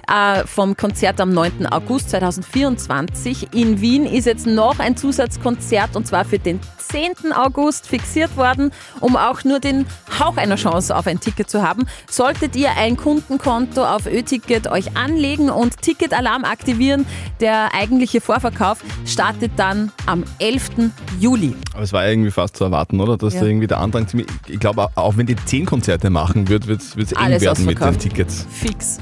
äh, 0.09 0.47
vom 0.47 0.77
Konzert 0.77 1.21
am 1.21 1.33
9. 1.33 1.67
August 1.67 2.11
2024 2.11 3.55
in 3.55 3.81
Wien 3.81 4.05
ist 4.05 4.27
jetzt 4.27 4.47
noch 4.47 4.79
ein 4.79 4.97
Zusatzkonzert 4.97 5.97
und 5.97 6.07
zwar 6.07 6.25
für 6.25 6.39
den 6.39 6.61
10. 6.89 7.33
August 7.35 7.87
fixiert 7.87 8.37
worden, 8.37 8.71
um 9.01 9.17
auch 9.17 9.45
nur 9.45 9.61
den 9.61 9.87
Hauch 10.19 10.37
einer 10.37 10.57
Chance 10.57 10.97
auf 10.97 11.07
ein 11.07 11.21
Ticket 11.21 11.49
zu 11.51 11.63
haben. 11.63 11.87
Solltet 12.11 12.57
ihr 12.57 12.71
ein 12.77 12.97
Kundenkonto 12.97 13.85
auf 13.85 14.07
Ö-Ticket 14.07 14.67
euch 14.71 14.97
anlegen 14.97 15.51
und 15.51 15.81
Ticketalarm 15.83 16.45
aktivieren, 16.45 17.07
der 17.41 17.75
eigentliche 17.75 18.21
Vorverkauf 18.21 18.79
startet 19.07 19.53
dann 19.57 19.93
am 20.07 20.25
11. 20.39 20.91
Juli. 21.21 21.55
Aber 21.75 21.83
es 21.83 21.93
war 21.93 22.07
irgendwie 22.07 22.31
fast 22.31 22.57
zu 22.57 22.65
erwarten, 22.65 23.01
oder? 23.01 23.17
Dass 23.17 23.35
Ja. 23.35 23.41
da 23.41 23.47
irgendwie 23.47 23.67
der 23.67 23.79
Andrang 23.79 24.09
ziemlich. 24.09 24.29
Ich 24.47 24.59
glaube, 24.59 24.89
auch 24.95 25.17
wenn 25.17 25.27
die 25.27 25.37
10 25.37 25.67
Konzerte 25.67 26.11
machen, 26.11 26.49
wird 26.49 26.67
es 26.69 26.95
eng 26.97 27.17
Alles 27.17 27.43
werden 27.43 27.65
mit 27.65 27.81
den. 27.81 27.99
Tickets. 27.99 28.47
Fix. 28.51 28.99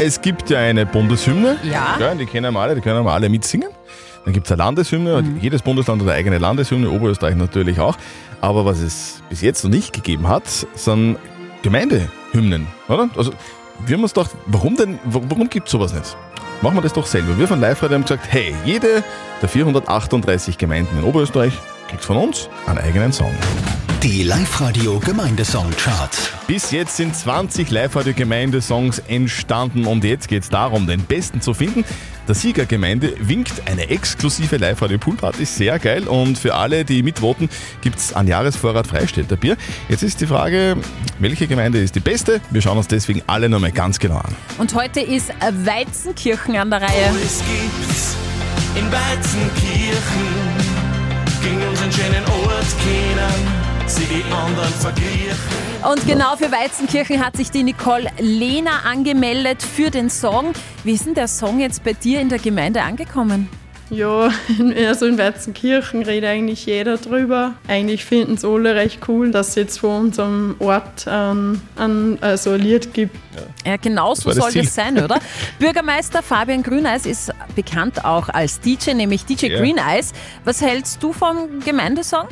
Es 0.00 0.20
gibt 0.20 0.50
ja 0.50 0.58
eine 0.58 0.86
Bundeshymne. 0.86 1.56
Ja. 1.62 2.14
die 2.14 2.26
kennen 2.26 2.52
wir 2.52 2.60
alle, 2.60 2.74
die 2.74 2.80
können 2.80 3.04
wir 3.04 3.12
alle 3.12 3.28
mitsingen. 3.28 3.68
Dann 4.26 4.34
gibt 4.34 4.46
es 4.46 4.52
eine 4.52 4.58
Landeshymne. 4.64 5.22
Mhm. 5.22 5.38
Jedes 5.40 5.62
Bundesland 5.62 6.02
hat 6.02 6.08
eine 6.08 6.18
eigene 6.18 6.38
Landeshymne, 6.38 6.90
Oberösterreich 6.90 7.36
natürlich 7.36 7.78
auch. 7.78 7.96
Aber 8.40 8.64
was 8.64 8.80
es 8.80 9.22
bis 9.28 9.40
jetzt 9.40 9.62
noch 9.62 9.70
nicht 9.70 9.92
gegeben 9.92 10.26
hat, 10.28 10.48
sind 10.74 11.16
Gemeindehymnen, 11.62 12.66
oder? 12.88 13.08
Also, 13.16 13.32
wir 13.86 13.96
haben 13.96 14.02
uns 14.02 14.14
gedacht, 14.14 14.32
warum 14.46 14.76
denn, 14.76 14.98
warum 15.04 15.48
gibt 15.48 15.68
es 15.68 15.72
sowas 15.72 15.94
nicht? 15.94 16.16
Machen 16.60 16.76
wir 16.76 16.82
das 16.82 16.92
doch 16.92 17.06
selber. 17.06 17.38
Wir 17.38 17.46
von 17.46 17.60
Live 17.60 17.82
Radio 17.82 17.94
haben 17.94 18.02
gesagt, 18.02 18.26
hey, 18.28 18.52
jede 18.64 19.04
der 19.40 19.48
438 19.48 20.58
Gemeinden 20.58 20.98
in 20.98 21.04
Oberösterreich 21.04 21.52
kriegt 21.88 22.04
von 22.04 22.16
uns 22.16 22.48
einen 22.66 22.78
eigenen 22.78 23.12
Song. 23.12 23.32
Die 24.02 24.22
Live-Radio 24.22 25.00
Gemeindesong-Charts. 25.00 26.30
Bis 26.46 26.70
jetzt 26.70 26.96
sind 26.96 27.16
20 27.16 27.70
Live-Radio-Gemeindesongs 27.70 29.00
entstanden 29.08 29.86
und 29.86 30.04
jetzt 30.04 30.28
geht 30.28 30.44
es 30.44 30.48
darum, 30.48 30.86
den 30.86 31.02
besten 31.02 31.40
zu 31.40 31.54
finden. 31.54 31.84
Der 32.28 32.34
Siegergemeinde 32.34 33.14
winkt 33.20 33.68
eine 33.68 33.88
exklusive 33.88 34.56
Live-Radio-Poolparty, 34.58 35.44
sehr 35.44 35.78
geil. 35.78 36.06
Und 36.06 36.38
für 36.38 36.54
alle, 36.54 36.84
die 36.84 37.02
mitvoten, 37.02 37.48
gibt 37.80 37.98
es 37.98 38.12
einen 38.12 38.28
Jahresvorrat 38.28 38.86
Freistädter 38.86 39.36
Bier. 39.36 39.56
Jetzt 39.88 40.02
ist 40.02 40.20
die 40.20 40.26
Frage, 40.26 40.76
welche 41.18 41.46
Gemeinde 41.46 41.80
ist 41.80 41.94
die 41.94 42.00
beste? 42.00 42.40
Wir 42.50 42.60
schauen 42.60 42.78
uns 42.78 42.88
deswegen 42.88 43.22
alle 43.26 43.48
nochmal 43.48 43.72
ganz 43.72 43.98
genau 43.98 44.18
an. 44.18 44.34
Und 44.58 44.74
heute 44.74 45.00
ist 45.00 45.30
Weizenkirchen 45.64 46.56
an 46.56 46.70
der 46.70 46.82
Reihe. 46.82 47.10
Es 47.24 47.38
gibt's 47.40 48.16
in 48.76 48.84
Weizenkirchen, 48.92 50.55
schönen 51.96 52.24
Ort 52.26 52.66
kennen, 52.84 53.86
sie 53.86 54.04
die 54.04 54.22
anderen 54.30 54.72
verglichen. 54.74 55.32
Und 55.90 56.06
genau 56.06 56.36
für 56.36 56.52
Weizenkirchen 56.52 57.24
hat 57.24 57.36
sich 57.36 57.50
die 57.50 57.62
Nicole 57.62 58.10
Lehner 58.18 58.84
angemeldet 58.84 59.62
für 59.62 59.90
den 59.90 60.10
Song. 60.10 60.52
Wie 60.84 60.92
ist 60.92 61.06
denn 61.06 61.14
der 61.14 61.28
Song 61.28 61.58
jetzt 61.58 61.84
bei 61.84 61.94
dir 61.94 62.20
in 62.20 62.28
der 62.28 62.38
Gemeinde 62.38 62.82
angekommen? 62.82 63.48
Ja, 63.90 64.30
also 64.88 65.06
in 65.06 65.16
Weizenkirchen 65.18 66.02
redet 66.02 66.28
eigentlich 66.28 66.66
jeder 66.66 66.96
drüber. 66.96 67.54
Eigentlich 67.68 68.04
finden 68.04 68.34
es 68.34 68.44
alle 68.44 68.74
recht 68.74 69.00
cool, 69.08 69.30
dass 69.30 69.50
es 69.50 69.54
jetzt 69.54 69.78
von 69.78 70.06
unserem 70.06 70.56
Ort 70.58 71.06
ähm, 71.08 71.60
ein, 71.76 72.18
also 72.20 72.52
ein 72.52 72.60
Lied 72.60 72.92
gibt. 72.92 73.16
Ja, 73.64 73.76
genau 73.76 74.14
so 74.14 74.32
soll 74.32 74.34
das 74.42 74.52
Ziel. 74.52 74.62
das 74.62 74.74
sein, 74.74 75.02
oder? 75.02 75.20
Bürgermeister 75.58 76.22
Fabian 76.22 76.62
Grüneis 76.62 77.06
ist 77.06 77.32
bekannt 77.54 78.04
auch 78.04 78.28
als 78.28 78.60
DJ, 78.60 78.94
nämlich 78.94 79.24
DJ 79.24 79.46
Ja. 79.46 79.58
Greeneis. 79.60 80.12
Was 80.44 80.60
hältst 80.60 81.02
du 81.02 81.12
vom 81.12 81.60
Gemeindesong? 81.64 82.26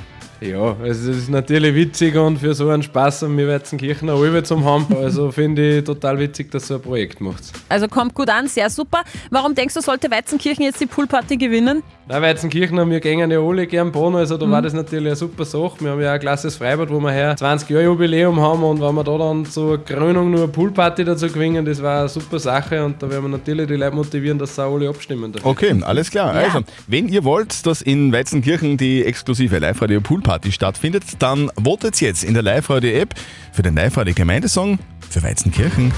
Ja, 0.44 0.76
also 0.82 1.10
es 1.10 1.16
ist 1.18 1.30
natürlich 1.30 1.74
witzig 1.74 2.16
und 2.16 2.38
für 2.38 2.54
so 2.54 2.68
einen 2.68 2.82
Spaß 2.82 3.24
am 3.24 3.36
wir 3.38 3.48
Weizenkirchen 3.48 4.10
eine 4.10 4.18
Albe 4.18 4.42
zum 4.42 4.64
haben. 4.64 4.86
Also 4.96 5.30
finde 5.30 5.78
ich 5.78 5.84
total 5.84 6.18
witzig, 6.18 6.50
dass 6.50 6.68
so 6.68 6.74
ein 6.74 6.82
Projekt 6.82 7.20
macht. 7.20 7.42
Also 7.68 7.88
kommt 7.88 8.14
gut 8.14 8.28
an, 8.28 8.46
sehr 8.46 8.68
super. 8.68 9.02
Warum 9.30 9.54
denkst 9.54 9.74
du, 9.74 9.80
sollte 9.80 10.10
Weizenkirchen 10.10 10.64
jetzt 10.64 10.80
die 10.80 10.86
Poolparty 10.86 11.36
gewinnen? 11.36 11.82
Na, 12.06 12.20
Weizenkirchen 12.20 12.78
haben 12.78 12.90
wir 12.90 13.00
gehen 13.00 13.30
ja 13.30 13.40
alle 13.40 13.66
gern 13.66 13.90
bauen, 13.90 14.14
also 14.16 14.36
da 14.36 14.44
Mhm. 14.44 14.50
war 14.50 14.60
das 14.60 14.74
natürlich 14.74 15.06
eine 15.06 15.16
super 15.16 15.46
Sache. 15.46 15.76
Wir 15.80 15.90
haben 15.92 16.00
ja 16.02 16.12
ein 16.12 16.20
klasses 16.20 16.56
Freibad, 16.56 16.90
wo 16.90 17.00
wir 17.00 17.10
her 17.10 17.34
20 17.36 17.70
Jahre 17.70 17.84
Jubiläum 17.84 18.38
haben 18.38 18.62
und 18.62 18.82
wenn 18.82 18.94
wir 18.94 19.04
da 19.04 19.16
dann 19.16 19.46
zur 19.46 19.82
Krönung 19.82 20.30
nur 20.30 20.40
eine 20.42 20.48
Poolparty 20.48 21.04
dazu 21.04 21.28
gewinnen, 21.28 21.64
das 21.64 21.82
war 21.82 22.00
eine 22.00 22.08
super 22.10 22.38
Sache 22.38 22.84
und 22.84 23.02
da 23.02 23.08
werden 23.10 23.22
wir 23.24 23.28
natürlich 23.30 23.66
die 23.68 23.74
Leute 23.76 23.94
motivieren, 23.96 24.38
dass 24.38 24.54
sie 24.54 24.62
auch 24.62 24.74
alle 24.74 24.90
abstimmen 24.90 25.32
dafür. 25.32 25.50
Okay, 25.50 25.74
alles 25.82 26.10
klar. 26.10 26.34
Ja. 26.34 26.42
Also, 26.42 26.60
wenn 26.86 27.08
ihr 27.08 27.24
wollt, 27.24 27.64
dass 27.66 27.80
in 27.80 28.12
Weizenkirchen 28.12 28.76
die 28.76 29.02
exklusive 29.02 29.58
Live-Radio 29.58 30.02
Poolparty 30.02 30.33
stattfindet, 30.50 31.04
dann 31.18 31.50
votet 31.62 32.00
jetzt 32.00 32.24
in 32.24 32.34
der 32.34 32.42
Live-Radio 32.42 32.90
App 32.90 33.14
für 33.52 33.62
den 33.62 33.74
Live-Radio 33.74 34.14
Gemeindesong 34.14 34.78
für 35.08 35.22
Weizenkirchen. 35.22 35.92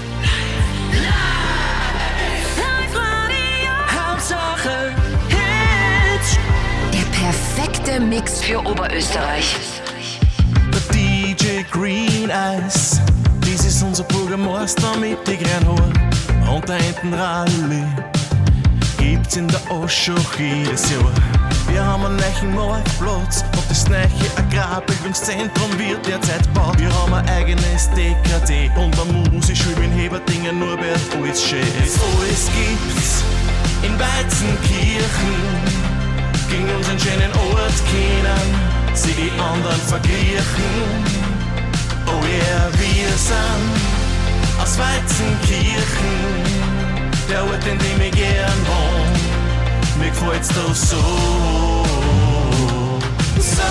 Hauptsache 3.89 4.93
Hits. 5.29 6.39
Der 6.93 7.19
perfekte 7.19 8.01
Mix 8.01 8.43
für 8.43 8.59
Oberösterreich. 8.61 9.57
Der 10.73 10.81
DJ 10.93 11.63
Green 11.71 12.31
Eyes, 12.31 13.01
dies 13.45 13.65
ist 13.65 13.83
unser 13.83 14.05
Bürgermeister 14.05 14.97
mit 14.99 15.19
die 15.27 15.37
grünen 15.37 15.67
Haaren 15.67 16.55
und 16.55 16.69
der 16.69 16.77
hinten 16.77 17.15
Rallye. 17.15 17.85
Gibt's 18.99 19.37
in 19.37 19.49
der 19.49 19.71
Oschach 19.71 20.39
jedes 20.39 20.91
Jahr. 20.91 21.46
Wir 21.69 21.85
haben 21.85 22.05
einen 22.05 22.17
neuen 22.17 22.55
Marktplatz 22.55 23.45
und 23.57 23.71
das 23.71 23.89
neue 23.89 24.09
Agrarbildungszentrum 24.37 25.79
wird 25.79 26.07
derzeit 26.07 26.43
gebaut. 26.43 26.79
Wir 26.79 26.93
haben 26.93 27.15
ein 27.15 27.29
eigenes 27.29 27.91
DKD 27.91 28.71
und 28.77 28.99
eine 28.99 29.31
Musikschule 29.31 29.85
in 29.85 29.93
Heberdingen, 29.93 30.59
Norbert 30.59 31.01
als 31.23 31.43
Chef. 31.43 31.67
Alles 31.67 32.49
gibt's 32.55 33.25
in 33.83 33.99
Weizenkirchen 33.99 35.87
gegen 36.49 36.69
unseren 36.77 36.99
schönen 36.99 37.33
Ort 37.33 37.79
kennen, 37.91 38.95
sie 38.95 39.13
die 39.13 39.31
anderen 39.41 39.81
verglichen. 39.81 41.17
Oh 42.07 42.25
yeah, 42.25 42.71
wir 42.73 43.17
sind 43.17 43.97
aus 44.63 44.79
Weizenkirchen, 44.79 46.17
der 47.29 47.43
Ort, 47.43 47.67
in 47.67 47.79
dem 47.79 48.01
ich 48.01 48.13
gern 48.13 48.67
wohn. 48.67 49.16
Mir 49.99 50.11
gefällt's 50.11 50.49
da 50.49 50.75
so, 50.75 50.97
so. 53.39 53.67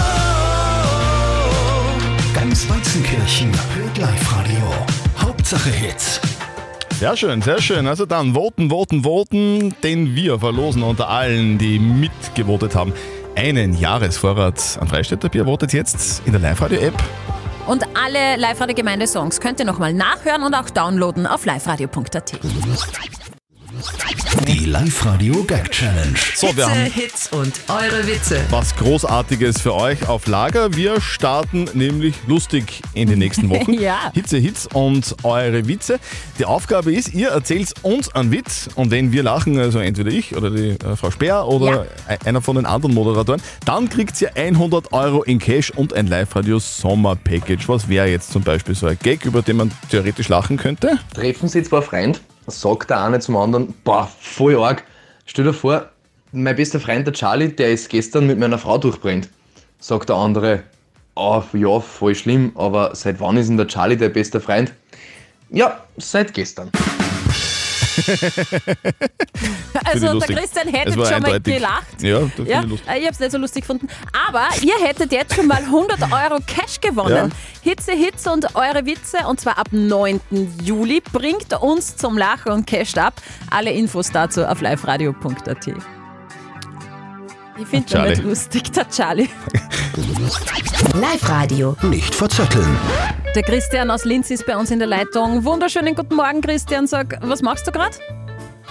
Ganz 2.34 2.70
Weizenkirchen 2.70 3.52
hört 3.76 3.98
Live-Radio. 3.98 4.74
Hauptsache 5.18 5.70
Hits. 5.70 6.20
Sehr 7.00 7.18
schön, 7.18 7.42
sehr 7.42 7.62
schön. 7.62 7.88
Also 7.88 8.06
dann 8.06 8.34
voten, 8.34 8.70
voten, 8.70 9.04
voten, 9.04 9.76
denn 9.84 10.16
wir 10.16 10.40
verlosen 10.40 10.82
unter 10.82 11.10
allen, 11.10 11.58
die 11.58 11.78
mitgevotet 11.78 12.74
haben, 12.74 12.94
einen 13.36 13.78
Jahresvorrat 13.78 14.78
an 14.80 14.88
Freistädter 14.88 15.28
Bier. 15.30 15.46
Votet 15.46 15.74
jetzt 15.74 16.22
in 16.26 16.32
der 16.32 16.42
Live-Radio-App. 16.42 16.96
Und 17.68 17.84
alle 17.96 18.38
Live-Radio-Gemeinde-Songs 18.38 19.42
könnt 19.42 19.60
ihr 19.60 19.66
nochmal 19.66 19.94
nachhören 19.94 20.44
und 20.44 20.54
auch 20.54 20.70
downloaden 20.70 21.28
auf 21.28 21.46
liveradio.at. 21.46 22.40
Die 24.44 24.66
Live-Radio 24.66 25.44
Gag 25.44 25.72
Challenge. 25.72 26.14
So, 26.36 26.56
wir 26.56 26.70
haben 26.70 26.86
Hits 26.86 27.30
und 27.32 27.54
eure 27.68 28.06
Witze. 28.06 28.42
was 28.52 28.76
Großartiges 28.76 29.62
für 29.62 29.74
euch 29.74 30.08
auf 30.08 30.28
Lager. 30.28 30.76
Wir 30.76 31.02
starten 31.02 31.68
nämlich 31.74 32.14
lustig 32.28 32.82
in 32.94 33.08
den 33.10 33.20
nächsten 33.20 33.50
Wochen. 33.50 33.74
Ja. 33.86 34.12
Hitze, 34.14 34.38
Hits 34.38 34.68
und 34.74 35.16
eure 35.24 35.68
Witze. 35.68 36.00
Die 36.40 36.46
Aufgabe 36.46 36.94
ist, 36.94 37.14
ihr 37.14 37.30
erzählt 37.30 37.74
uns 37.82 38.14
einen 38.14 38.32
Witz 38.32 38.70
und 38.76 38.92
wenn 38.92 39.12
wir 39.12 39.24
lachen, 39.24 39.58
also 39.60 39.80
entweder 39.80 40.12
ich 40.12 40.36
oder 40.36 40.50
die 40.52 40.72
äh, 40.72 40.96
Frau 40.96 41.10
Speer 41.12 41.46
oder 41.48 41.86
e- 42.08 42.18
einer 42.28 42.42
von 42.42 42.56
den 42.56 42.66
anderen 42.66 42.94
Moderatoren, 42.94 43.42
dann 43.66 43.90
kriegt 43.90 44.20
ihr 44.22 44.36
100 44.36 44.94
Euro 44.94 45.24
in 45.24 45.40
Cash 45.40 45.72
und 45.72 45.94
ein 45.94 46.08
Live-Radio 46.08 46.60
Sommer-Package. 46.60 47.68
Was 47.68 47.90
wäre 47.90 48.08
jetzt 48.08 48.32
zum 48.32 48.44
Beispiel 48.44 48.76
so 48.76 48.88
ein 48.88 48.98
Gag, 49.02 49.26
über 49.26 49.42
den 49.42 49.58
man 49.58 49.72
theoretisch 49.90 50.30
lachen 50.30 50.58
könnte? 50.58 51.00
Treffen 51.14 51.50
sie 51.50 51.64
zwei 51.64 51.82
Freunde, 51.82 52.20
sagt 52.48 52.90
der 52.90 53.04
eine 53.04 53.20
zum 53.20 53.38
anderen, 53.38 53.74
boah, 53.84 54.10
voll 54.20 54.56
arg. 54.58 54.84
Stell 55.26 55.46
dir 55.46 55.54
vor, 55.54 55.90
mein 56.32 56.56
bester 56.56 56.80
Freund, 56.80 57.08
der 57.08 57.14
Charlie, 57.14 57.50
der 57.50 57.72
ist 57.72 57.90
gestern 57.90 58.28
mit 58.28 58.38
meiner 58.38 58.58
Frau 58.58 58.78
durchbrennt. 58.78 59.30
Sagt 59.80 60.10
der 60.10 60.16
andere, 60.16 60.64
oh, 61.16 61.42
ja, 61.54 61.80
voll 61.80 62.16
schlimm, 62.16 62.52
aber 62.56 62.96
seit 62.96 63.20
wann 63.20 63.38
ist 63.38 63.50
denn 63.50 63.58
der 63.58 63.68
Charlie 63.68 63.98
der 63.98 64.10
beste 64.10 64.40
Freund? 64.40 64.74
Ja, 65.50 65.80
seit 65.98 66.34
gestern. 66.34 66.72
Also 69.84 70.20
der. 70.20 70.36
Christian 70.36 70.68
hätte 70.68 70.94
schon 70.94 71.02
mal 71.02 71.14
eindeutig. 71.14 71.56
gelacht. 71.56 72.02
Ja, 72.02 72.20
Ja, 72.46 72.64
ich 72.64 72.88
äh, 72.88 73.00
ich 73.00 73.04
habe 73.06 73.12
es 73.12 73.20
nicht 73.20 73.32
so 73.32 73.38
lustig 73.38 73.62
gefunden. 73.62 73.88
Aber 74.28 74.48
ihr 74.62 74.76
hättet 74.86 75.12
jetzt 75.12 75.36
schon 75.36 75.48
mal 75.48 75.58
100 75.64 76.02
Euro 76.04 76.40
Cash 76.46 76.80
gewonnen. 76.82 77.32
Hitze, 77.62 77.92
Hitze 77.92 78.32
und 78.32 78.56
eure 78.56 78.86
Witze 78.86 79.18
und 79.28 79.40
zwar 79.40 79.58
ab 79.58 79.68
9. 79.72 80.20
Juli. 80.64 81.02
Bringt 81.12 81.54
uns 81.62 81.96
zum 81.98 82.18
Lachen 82.18 82.52
und 82.52 82.68
casht 82.68 82.98
ab. 82.98 83.22
Alle 83.50 83.72
Infos 83.72 84.12
dazu 84.12 84.46
auf 84.46 84.62
liveradio.at. 84.62 85.68
Ich 87.58 87.68
finde 87.68 87.86
Charlie. 87.90 88.10
nicht 88.10 88.24
lustig, 88.24 88.72
der 88.74 88.90
Charlie. 88.90 89.30
Live-Radio. 90.94 91.78
Nicht 91.84 92.14
verzetteln. 92.14 92.78
Der 93.36 93.44
Christian 93.44 93.92
aus 93.92 94.06
Linz 94.06 94.32
ist 94.32 94.46
bei 94.46 94.56
uns 94.56 94.72
in 94.72 94.80
der 94.80 94.88
Leitung. 94.88 95.44
Wunderschönen 95.44 95.94
guten 95.94 96.16
Morgen, 96.16 96.40
Christian. 96.42 96.88
Sag, 96.88 97.18
was 97.22 97.42
machst 97.42 97.68
du 97.68 97.72
gerade? 97.72 97.96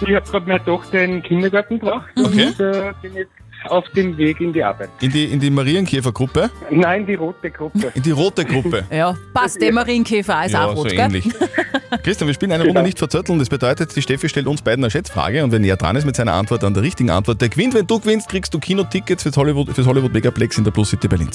Ich 0.00 0.14
habe 0.14 0.22
gerade 0.30 0.46
meine 0.48 0.64
Tochter 0.64 1.02
in 1.04 1.10
den 1.12 1.22
Kindergarten 1.22 1.78
gebracht 1.78 2.08
Okay. 2.18 2.46
und 2.46 2.60
äh, 2.60 2.92
bin 3.02 3.14
jetzt 3.14 3.30
auf 3.68 3.84
dem 3.90 4.16
Weg 4.16 4.40
in 4.40 4.52
die 4.54 4.62
Arbeit. 4.64 4.88
In 5.00 5.10
die, 5.10 5.26
in 5.26 5.38
die 5.40 5.50
Marienkäfer-Gruppe? 5.50 6.50
Nein, 6.70 7.06
die 7.06 7.14
rote 7.14 7.50
Gruppe. 7.50 7.92
In 7.94 8.02
die 8.02 8.10
rote 8.10 8.44
Gruppe. 8.44 8.84
Ja, 8.90 9.14
passt. 9.34 9.60
Der 9.60 9.72
Marienkäfer 9.72 10.44
ist 10.46 10.52
Ja, 10.52 10.64
auch 10.66 10.76
rot, 10.76 10.90
so 10.90 10.96
gell? 10.96 11.00
ähnlich. 11.06 11.28
Christian, 12.02 12.26
wir 12.26 12.34
spielen 12.34 12.52
eine 12.52 12.64
Runde 12.64 12.82
nicht 12.82 12.98
verzötteln. 12.98 13.38
Das 13.38 13.48
bedeutet, 13.50 13.94
die 13.94 14.02
Steffi 14.02 14.28
stellt 14.28 14.46
uns 14.46 14.62
beiden 14.62 14.82
eine 14.84 14.90
Schätzfrage 14.90 15.44
und 15.44 15.52
wer 15.52 15.58
näher 15.58 15.76
dran 15.76 15.96
ist 15.96 16.04
mit 16.06 16.16
seiner 16.16 16.32
Antwort 16.32 16.64
an 16.64 16.74
der 16.74 16.82
richtigen 16.82 17.10
Antwort, 17.10 17.40
der 17.40 17.48
gewinnt. 17.50 17.74
Wenn 17.74 17.86
du 17.86 18.00
gewinnst, 18.00 18.28
kriegst 18.30 18.52
du 18.52 18.58
Kinotickets 18.58 19.22
fürs 19.22 19.36
Hollywood, 19.36 19.70
fürs 19.74 19.86
Hollywood 19.86 20.12
Megaplex 20.12 20.58
in 20.58 20.64
der 20.64 20.70
Plus 20.70 20.90
City 20.90 21.06
Berlin. 21.08 21.28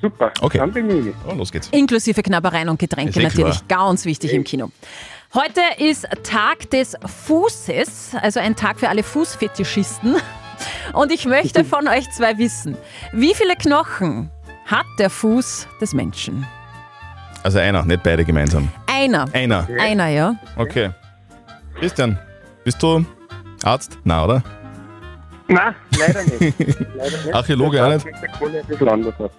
Super, 0.00 0.32
Okay. 0.40 0.58
dann 0.58 0.72
bin 0.72 0.90
ich. 1.08 1.14
Oh, 1.26 1.32
los 1.34 1.50
geht's. 1.50 1.68
Inklusive 1.70 2.22
Knabbereien 2.22 2.68
und 2.68 2.78
Getränke 2.78 3.20
eh 3.20 3.24
natürlich. 3.24 3.66
Ganz 3.68 4.04
wichtig 4.04 4.32
im 4.32 4.44
Kino. 4.44 4.70
Heute 5.34 5.60
ist 5.78 6.06
Tag 6.22 6.70
des 6.70 6.96
Fußes, 7.04 8.12
also 8.20 8.40
ein 8.40 8.56
Tag 8.56 8.78
für 8.78 8.88
alle 8.88 9.02
Fußfetischisten. 9.02 10.16
Und 10.92 11.12
ich 11.12 11.26
möchte 11.26 11.64
von 11.74 11.88
euch 11.88 12.08
zwei 12.10 12.38
wissen, 12.38 12.76
wie 13.12 13.34
viele 13.34 13.54
Knochen 13.56 14.30
hat 14.66 14.86
der 14.98 15.10
Fuß 15.10 15.66
des 15.80 15.92
Menschen? 15.94 16.46
Also 17.42 17.58
einer, 17.58 17.84
nicht 17.84 18.02
beide 18.02 18.24
gemeinsam. 18.24 18.68
Einer. 18.86 19.26
Einer. 19.32 19.68
Einer, 19.78 20.08
ja. 20.08 20.34
Okay. 20.56 20.90
Christian, 21.78 22.18
bist 22.64 22.82
du 22.82 23.04
Arzt? 23.62 23.98
Na, 24.04 24.24
oder? 24.24 24.42
Nein, 25.48 25.74
leider 25.96 26.22
nicht. 26.24 26.40
Leider 26.96 27.16
nicht. 27.24 27.34
Archäologe 27.34 27.84
auch 27.84 27.90
nicht? 27.90 28.06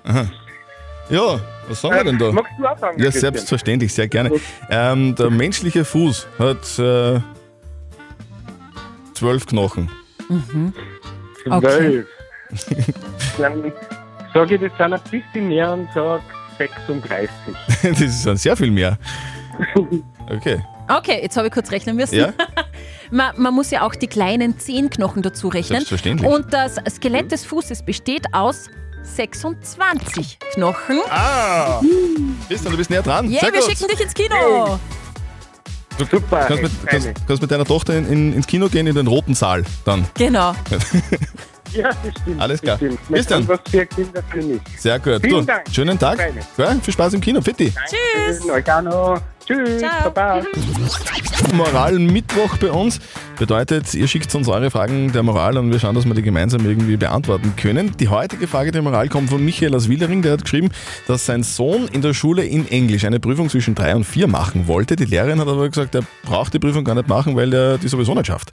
Aha. 0.06 0.26
Ja, 1.10 1.40
was 1.68 1.82
sagen 1.82 1.96
wir 1.96 2.04
denn 2.04 2.18
da? 2.18 2.32
Magst 2.32 2.54
du 2.58 2.66
auch 2.66 2.78
sagen? 2.78 3.02
Ja, 3.02 3.12
selbstverständlich, 3.12 3.94
sehr 3.94 4.08
gerne. 4.08 4.32
Ähm, 4.70 5.16
der 5.16 5.30
menschliche 5.30 5.86
Fuß 5.86 6.28
hat 6.38 6.80
äh, 6.80 7.20
zwölf 9.14 9.46
Knochen. 9.46 9.90
Mhm. 10.30 10.74
Zwölf. 11.44 12.08
Dann 13.38 13.72
sage 14.34 14.56
ich 14.56 14.62
das 14.62 14.72
dann 14.78 14.94
ein 14.94 15.02
bisschen 15.10 15.48
mehr 15.50 15.74
und 15.74 15.90
sage 15.94 16.24
36. 16.58 17.30
Das 18.00 18.24
sind 18.24 18.40
sehr 18.40 18.56
viel 18.56 18.72
mehr. 18.72 18.98
Okay. 20.30 20.62
Okay, 20.90 21.20
jetzt 21.22 21.38
habe 21.38 21.48
ich 21.48 21.54
kurz 21.54 21.72
rechnen 21.72 21.96
müssen. 21.96 22.16
Ja? 22.16 22.34
Man, 23.12 23.32
man 23.38 23.54
muss 23.54 23.72
ja 23.72 23.84
auch 23.84 23.96
die 23.96 24.08
kleinen 24.08 24.60
Zehenknochen 24.60 25.22
dazu 25.22 25.48
rechnen. 25.48 25.78
Selbstverständlich. 25.80 26.30
Und 26.30 26.54
das 26.54 26.76
Skelett 26.90 27.32
des 27.32 27.46
Fußes 27.46 27.84
besteht 27.84 28.26
aus 28.34 28.70
26 29.16 30.38
Knochen. 30.54 31.00
Ah! 31.10 31.82
Christian, 32.48 32.72
du 32.72 32.78
bist 32.78 32.90
näher 32.90 33.02
dran. 33.02 33.30
Yeah, 33.30 33.42
Sehr 33.42 33.54
wir 33.54 33.62
gut. 33.62 33.70
schicken 33.70 33.88
dich 33.88 34.02
ins 34.02 34.14
Kino. 34.14 34.80
Du 35.98 36.06
kannst 36.30 36.62
mit, 36.62 36.72
kannst, 36.86 37.10
kannst 37.28 37.42
mit 37.42 37.50
deiner 37.52 37.66
Tochter 37.66 37.96
in, 37.98 38.08
in, 38.12 38.34
ins 38.34 38.46
Kino 38.46 38.68
gehen, 38.70 38.86
in 38.86 38.94
den 38.96 39.08
roten 39.08 39.34
Saal 39.34 39.64
dann. 39.86 40.06
Genau. 40.16 40.54
Ja, 41.74 41.90
das 41.90 42.22
stimmt. 42.22 42.42
Alles 42.42 42.62
klar. 42.62 42.78
Das 42.78 42.88
stimmt. 42.88 43.08
Christian. 43.12 43.48
Was 43.50 43.60
für 43.70 43.86
Kinder 43.86 44.24
für 44.32 44.42
mich. 44.42 44.62
Sehr 44.78 45.00
gut. 45.00 45.22
Vielen 45.22 45.42
Du, 45.42 45.46
Dank. 45.46 45.64
schönen 45.70 46.00
Tag. 46.00 46.18
Ja, 46.58 46.76
viel 46.82 46.94
Spaß 46.94 47.14
im 47.14 47.20
Kino. 47.22 47.42
Fitti. 47.42 47.74
Tschüss. 47.90 48.50
Organo. 48.50 49.18
Tschüss. 49.48 49.82
Baba. 49.82 50.44
Moral-Mittwoch 51.54 52.58
bei 52.58 52.70
uns. 52.70 53.00
Bedeutet, 53.40 53.94
ihr 53.94 54.08
schickt 54.08 54.36
uns 54.36 54.50
eure 54.50 54.70
Fragen 54.70 55.14
der 55.14 55.24
Moral 55.24 55.58
und 55.58 55.72
wir 55.72 55.80
schauen, 55.80 55.96
dass 55.96 56.06
wir 56.06 56.14
die 56.14 56.22
gemeinsam 56.22 56.66
irgendwie 56.66 56.98
beantworten 56.98 57.54
können. 57.56 57.96
Die 57.98 58.10
heutige 58.10 58.46
Frage 58.48 58.72
der 58.72 58.82
Moral 58.82 59.08
kommt 59.08 59.30
von 59.30 59.44
Michael 59.44 59.74
aus 59.74 59.88
Willering. 59.88 60.22
Der 60.22 60.34
hat 60.34 60.44
geschrieben, 60.44 60.70
dass 61.08 61.26
sein 61.26 61.44
Sohn 61.44 61.88
in 61.88 62.02
der 62.02 62.14
Schule 62.14 62.44
in 62.44 62.70
Englisch 62.70 63.06
eine 63.06 63.22
Prüfung 63.22 63.50
zwischen 63.50 63.74
drei 63.74 63.96
und 63.96 64.04
vier 64.04 64.28
machen 64.28 64.68
wollte. 64.68 64.98
Die 64.98 65.06
Lehrerin 65.06 65.40
hat 65.40 65.48
aber 65.48 65.70
gesagt, 65.70 65.96
er 65.96 66.04
braucht 66.24 66.54
die 66.54 66.60
Prüfung 66.60 66.84
gar 66.84 66.96
nicht 66.96 67.08
machen, 67.08 67.38
weil 67.38 67.54
er 67.54 67.78
die 67.78 67.88
sowieso 67.88 68.14
nicht 68.16 68.28
schafft. 68.28 68.52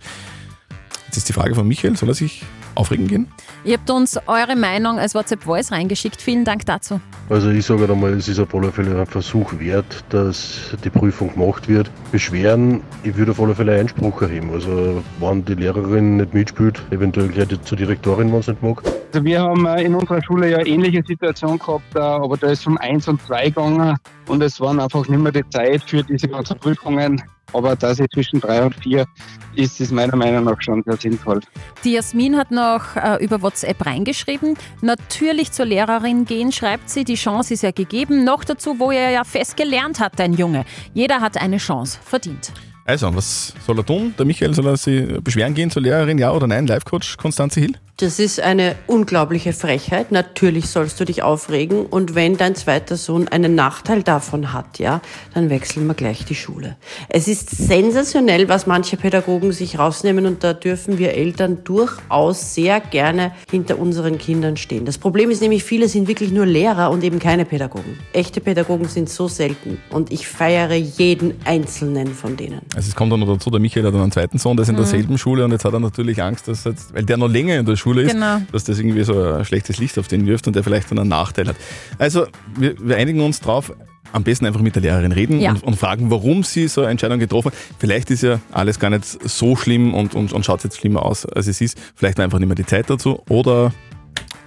Jetzt 1.14 1.18
ist 1.18 1.28
die 1.28 1.32
Frage 1.32 1.54
von 1.54 1.68
Michael, 1.68 1.96
soll 1.96 2.08
er 2.08 2.14
sich 2.16 2.42
aufregen 2.74 3.06
gehen? 3.06 3.28
Ihr 3.64 3.74
habt 3.74 3.88
uns 3.88 4.18
eure 4.26 4.56
Meinung 4.56 4.98
als 4.98 5.14
WhatsApp-Voice 5.14 5.70
reingeschickt. 5.70 6.20
Vielen 6.20 6.44
Dank 6.44 6.66
dazu. 6.66 7.00
Also 7.30 7.50
ich 7.50 7.64
sage 7.64 7.88
einmal, 7.88 8.14
es 8.14 8.26
ist 8.26 8.40
auf 8.40 8.52
alle 8.52 8.72
Fälle 8.72 9.00
ein 9.00 9.06
Versuch 9.06 9.56
wert, 9.60 10.04
dass 10.08 10.74
die 10.82 10.90
Prüfung 10.90 11.32
gemacht 11.34 11.68
wird. 11.68 11.88
Beschweren, 12.10 12.80
ich 13.04 13.16
würde 13.16 13.30
auf 13.30 13.40
alle 13.40 13.54
Fälle 13.54 13.78
Einspruch 13.78 14.22
erheben. 14.22 14.50
Also 14.52 15.04
wenn 15.20 15.44
die 15.44 15.54
Lehrerin 15.54 16.16
nicht 16.16 16.34
mitspielt, 16.34 16.82
eventuell 16.90 17.28
gleich 17.28 17.46
die- 17.46 17.62
zur 17.62 17.78
Direktorin, 17.78 18.32
wenn 18.32 18.42
sie 18.42 18.50
nicht 18.50 18.62
mag. 18.64 18.82
Also 19.12 19.24
wir 19.24 19.40
haben 19.40 19.66
äh, 19.66 19.82
in 19.84 19.94
unserer 19.94 20.20
Schule 20.24 20.50
ja 20.50 20.58
eine 20.58 20.66
ähnliche 20.66 21.04
Situation 21.06 21.60
gehabt, 21.60 21.94
äh, 21.94 22.00
aber 22.00 22.36
da 22.36 22.48
ist 22.48 22.66
um 22.66 22.76
eins 22.78 23.06
und 23.06 23.22
zwei 23.22 23.44
gegangen 23.50 23.96
und 24.26 24.42
es 24.42 24.60
waren 24.60 24.80
einfach 24.80 25.06
nicht 25.06 25.20
mehr 25.20 25.30
die 25.30 25.48
Zeit 25.50 25.84
für 25.84 26.02
diese 26.02 26.26
ganzen 26.26 26.58
Prüfungen. 26.58 27.22
Aber 27.54 27.76
da 27.76 27.94
sie 27.94 28.06
zwischen 28.12 28.40
drei 28.40 28.62
und 28.62 28.74
vier 28.74 29.06
ist, 29.54 29.80
ist 29.80 29.92
meiner 29.92 30.16
Meinung 30.16 30.44
nach 30.44 30.60
schon 30.60 30.82
sehr 30.82 30.96
sinnvoll. 30.96 31.40
Die 31.84 31.92
Jasmin 31.92 32.36
hat 32.36 32.50
noch 32.50 32.96
äh, 32.96 33.24
über 33.24 33.40
WhatsApp 33.40 33.86
reingeschrieben. 33.86 34.56
Natürlich 34.82 35.52
zur 35.52 35.66
Lehrerin 35.66 36.24
gehen, 36.24 36.52
schreibt 36.52 36.90
sie. 36.90 37.04
Die 37.04 37.14
Chance 37.14 37.54
ist 37.54 37.62
ja 37.62 37.70
gegeben. 37.70 38.24
Noch 38.24 38.44
dazu, 38.44 38.78
wo 38.78 38.90
er 38.90 39.10
ja 39.10 39.24
fest 39.24 39.56
gelernt 39.56 40.00
hat, 40.00 40.18
dein 40.18 40.34
Junge. 40.34 40.64
Jeder 40.92 41.20
hat 41.20 41.40
eine 41.40 41.58
Chance 41.58 41.98
verdient. 42.02 42.52
Also, 42.84 43.14
was 43.14 43.54
soll 43.64 43.78
er 43.78 43.86
tun? 43.86 44.14
Der 44.18 44.26
Michael, 44.26 44.52
soll 44.52 44.66
er 44.66 44.76
sich 44.76 45.06
beschweren 45.22 45.54
gehen 45.54 45.70
zur 45.70 45.80
Lehrerin, 45.82 46.18
ja 46.18 46.32
oder 46.32 46.46
nein? 46.46 46.66
Live-Coach 46.66 47.16
Konstanze 47.16 47.60
Hill? 47.60 47.78
Das 47.98 48.18
ist 48.18 48.40
eine 48.40 48.74
unglaubliche 48.88 49.52
Frechheit. 49.52 50.10
Natürlich 50.10 50.66
sollst 50.68 50.98
du 50.98 51.04
dich 51.04 51.22
aufregen 51.22 51.86
und 51.86 52.16
wenn 52.16 52.36
dein 52.36 52.56
zweiter 52.56 52.96
Sohn 52.96 53.28
einen 53.28 53.54
Nachteil 53.54 54.02
davon 54.02 54.52
hat, 54.52 54.80
ja, 54.80 55.00
dann 55.32 55.48
wechseln 55.48 55.86
wir 55.86 55.94
gleich 55.94 56.24
die 56.24 56.34
Schule. 56.34 56.76
Es 57.08 57.28
ist 57.28 57.50
sensationell, 57.50 58.48
was 58.48 58.66
manche 58.66 58.96
Pädagogen 58.96 59.52
sich 59.52 59.78
rausnehmen 59.78 60.26
und 60.26 60.42
da 60.42 60.54
dürfen 60.54 60.98
wir 60.98 61.14
Eltern 61.14 61.58
durchaus 61.62 62.52
sehr 62.56 62.80
gerne 62.80 63.30
hinter 63.48 63.78
unseren 63.78 64.18
Kindern 64.18 64.56
stehen. 64.56 64.84
Das 64.86 64.98
Problem 64.98 65.30
ist 65.30 65.40
nämlich, 65.40 65.62
viele 65.62 65.86
sind 65.88 66.08
wirklich 66.08 66.32
nur 66.32 66.46
Lehrer 66.46 66.90
und 66.90 67.04
eben 67.04 67.20
keine 67.20 67.44
Pädagogen. 67.44 68.00
Echte 68.12 68.40
Pädagogen 68.40 68.88
sind 68.88 69.08
so 69.08 69.28
selten 69.28 69.78
und 69.90 70.10
ich 70.10 70.26
feiere 70.26 70.74
jeden 70.74 71.34
einzelnen 71.44 72.08
von 72.12 72.36
denen. 72.36 72.60
Also 72.74 72.88
es 72.88 72.96
kommt 72.96 73.12
dann 73.12 73.20
noch 73.20 73.28
dazu, 73.34 73.50
der 73.50 73.60
Michael 73.60 73.86
hat 73.86 73.94
einen 73.94 74.10
zweiten 74.10 74.38
Sohn, 74.38 74.56
der 74.56 74.64
ist 74.64 74.70
in 74.70 74.74
Mhm. 74.74 74.78
derselben 74.78 75.16
Schule 75.16 75.44
und 75.44 75.52
jetzt 75.52 75.64
hat 75.64 75.72
er 75.74 75.78
natürlich 75.78 76.20
Angst, 76.20 76.48
dass 76.48 76.64
jetzt, 76.64 76.92
weil 76.92 77.04
der 77.04 77.18
noch 77.18 77.28
länger 77.28 77.56
in 77.56 77.64
der 77.64 77.76
Schule 77.76 77.83
ist, 77.92 78.12
Genau. 78.12 78.40
dass 78.52 78.64
das 78.64 78.78
irgendwie 78.78 79.04
so 79.04 79.20
ein 79.22 79.44
schlechtes 79.44 79.78
Licht 79.78 79.98
auf 79.98 80.08
den 80.08 80.26
wirft 80.26 80.46
und 80.46 80.56
der 80.56 80.64
vielleicht 80.64 80.90
dann 80.90 80.98
einen 80.98 81.08
Nachteil 81.10 81.48
hat. 81.48 81.56
Also 81.98 82.26
wir, 82.56 82.74
wir 82.80 82.96
einigen 82.96 83.20
uns 83.20 83.40
drauf, 83.40 83.72
am 84.12 84.22
besten 84.22 84.46
einfach 84.46 84.60
mit 84.60 84.74
der 84.76 84.82
Lehrerin 84.82 85.12
reden 85.12 85.40
Ja. 85.40 85.50
und, 85.50 85.62
und 85.64 85.76
fragen, 85.76 86.10
warum 86.10 86.42
sie 86.44 86.68
so 86.68 86.82
eine 86.82 86.90
Entscheidung 86.92 87.18
getroffen 87.18 87.50
hat. 87.50 87.58
Vielleicht 87.78 88.10
ist 88.10 88.22
ja 88.22 88.38
alles 88.52 88.78
gar 88.78 88.90
nicht 88.90 89.04
so 89.04 89.56
schlimm 89.56 89.92
und, 89.92 90.14
und, 90.14 90.32
und 90.32 90.44
schaut 90.46 90.62
jetzt 90.64 90.78
schlimmer 90.78 91.02
aus, 91.04 91.26
als 91.26 91.46
es 91.48 91.60
ist. 91.60 91.76
Vielleicht 91.96 92.18
war 92.18 92.24
einfach 92.24 92.38
nicht 92.38 92.46
mehr 92.48 92.54
die 92.54 92.66
Zeit 92.66 92.88
dazu 92.88 93.20
oder 93.28 93.72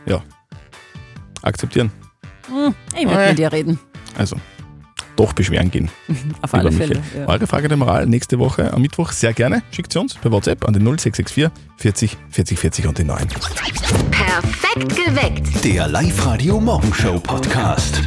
ja, 0.06 0.24
akzeptieren. 1.42 1.92
Hm, 2.48 2.74
ich 2.98 3.08
werde 3.08 3.30
mit 3.30 3.40
dir 3.40 3.52
reden. 3.52 3.80
Also 4.18 4.38
doch 5.18 5.34
beschweren 5.34 5.72
gehen. 5.72 5.90
Auf 6.42 6.54
alle 6.54 6.72
Fälle. 6.72 6.96
Michael. 6.96 7.22
Ja. 7.22 7.28
Eure 7.28 7.48
Frage 7.48 7.68
der 7.68 7.78
Moral 7.78 8.06
nächste 8.06 8.40
Woche 8.40 8.74
am 8.74 8.82
Mittwoch 8.82 9.12
sehr 9.12 9.34
gerne. 9.34 9.64
Schickt 9.72 9.92
sie 9.92 10.00
uns 10.00 10.16
per 10.16 10.32
WhatsApp 10.32 10.66
an 10.66 10.74
den 10.74 10.84
0664 10.84 11.50
40 11.78 12.18
40 12.30 12.60
40 12.60 12.88
und 12.88 12.98
die 12.98 13.04
9. 13.04 13.28
Perfekt 14.12 14.96
geweckt. 14.96 15.64
Der 15.66 15.88
Live-Radio 15.88 16.60
Morgenshow 16.60 17.20
Podcast. 17.20 18.02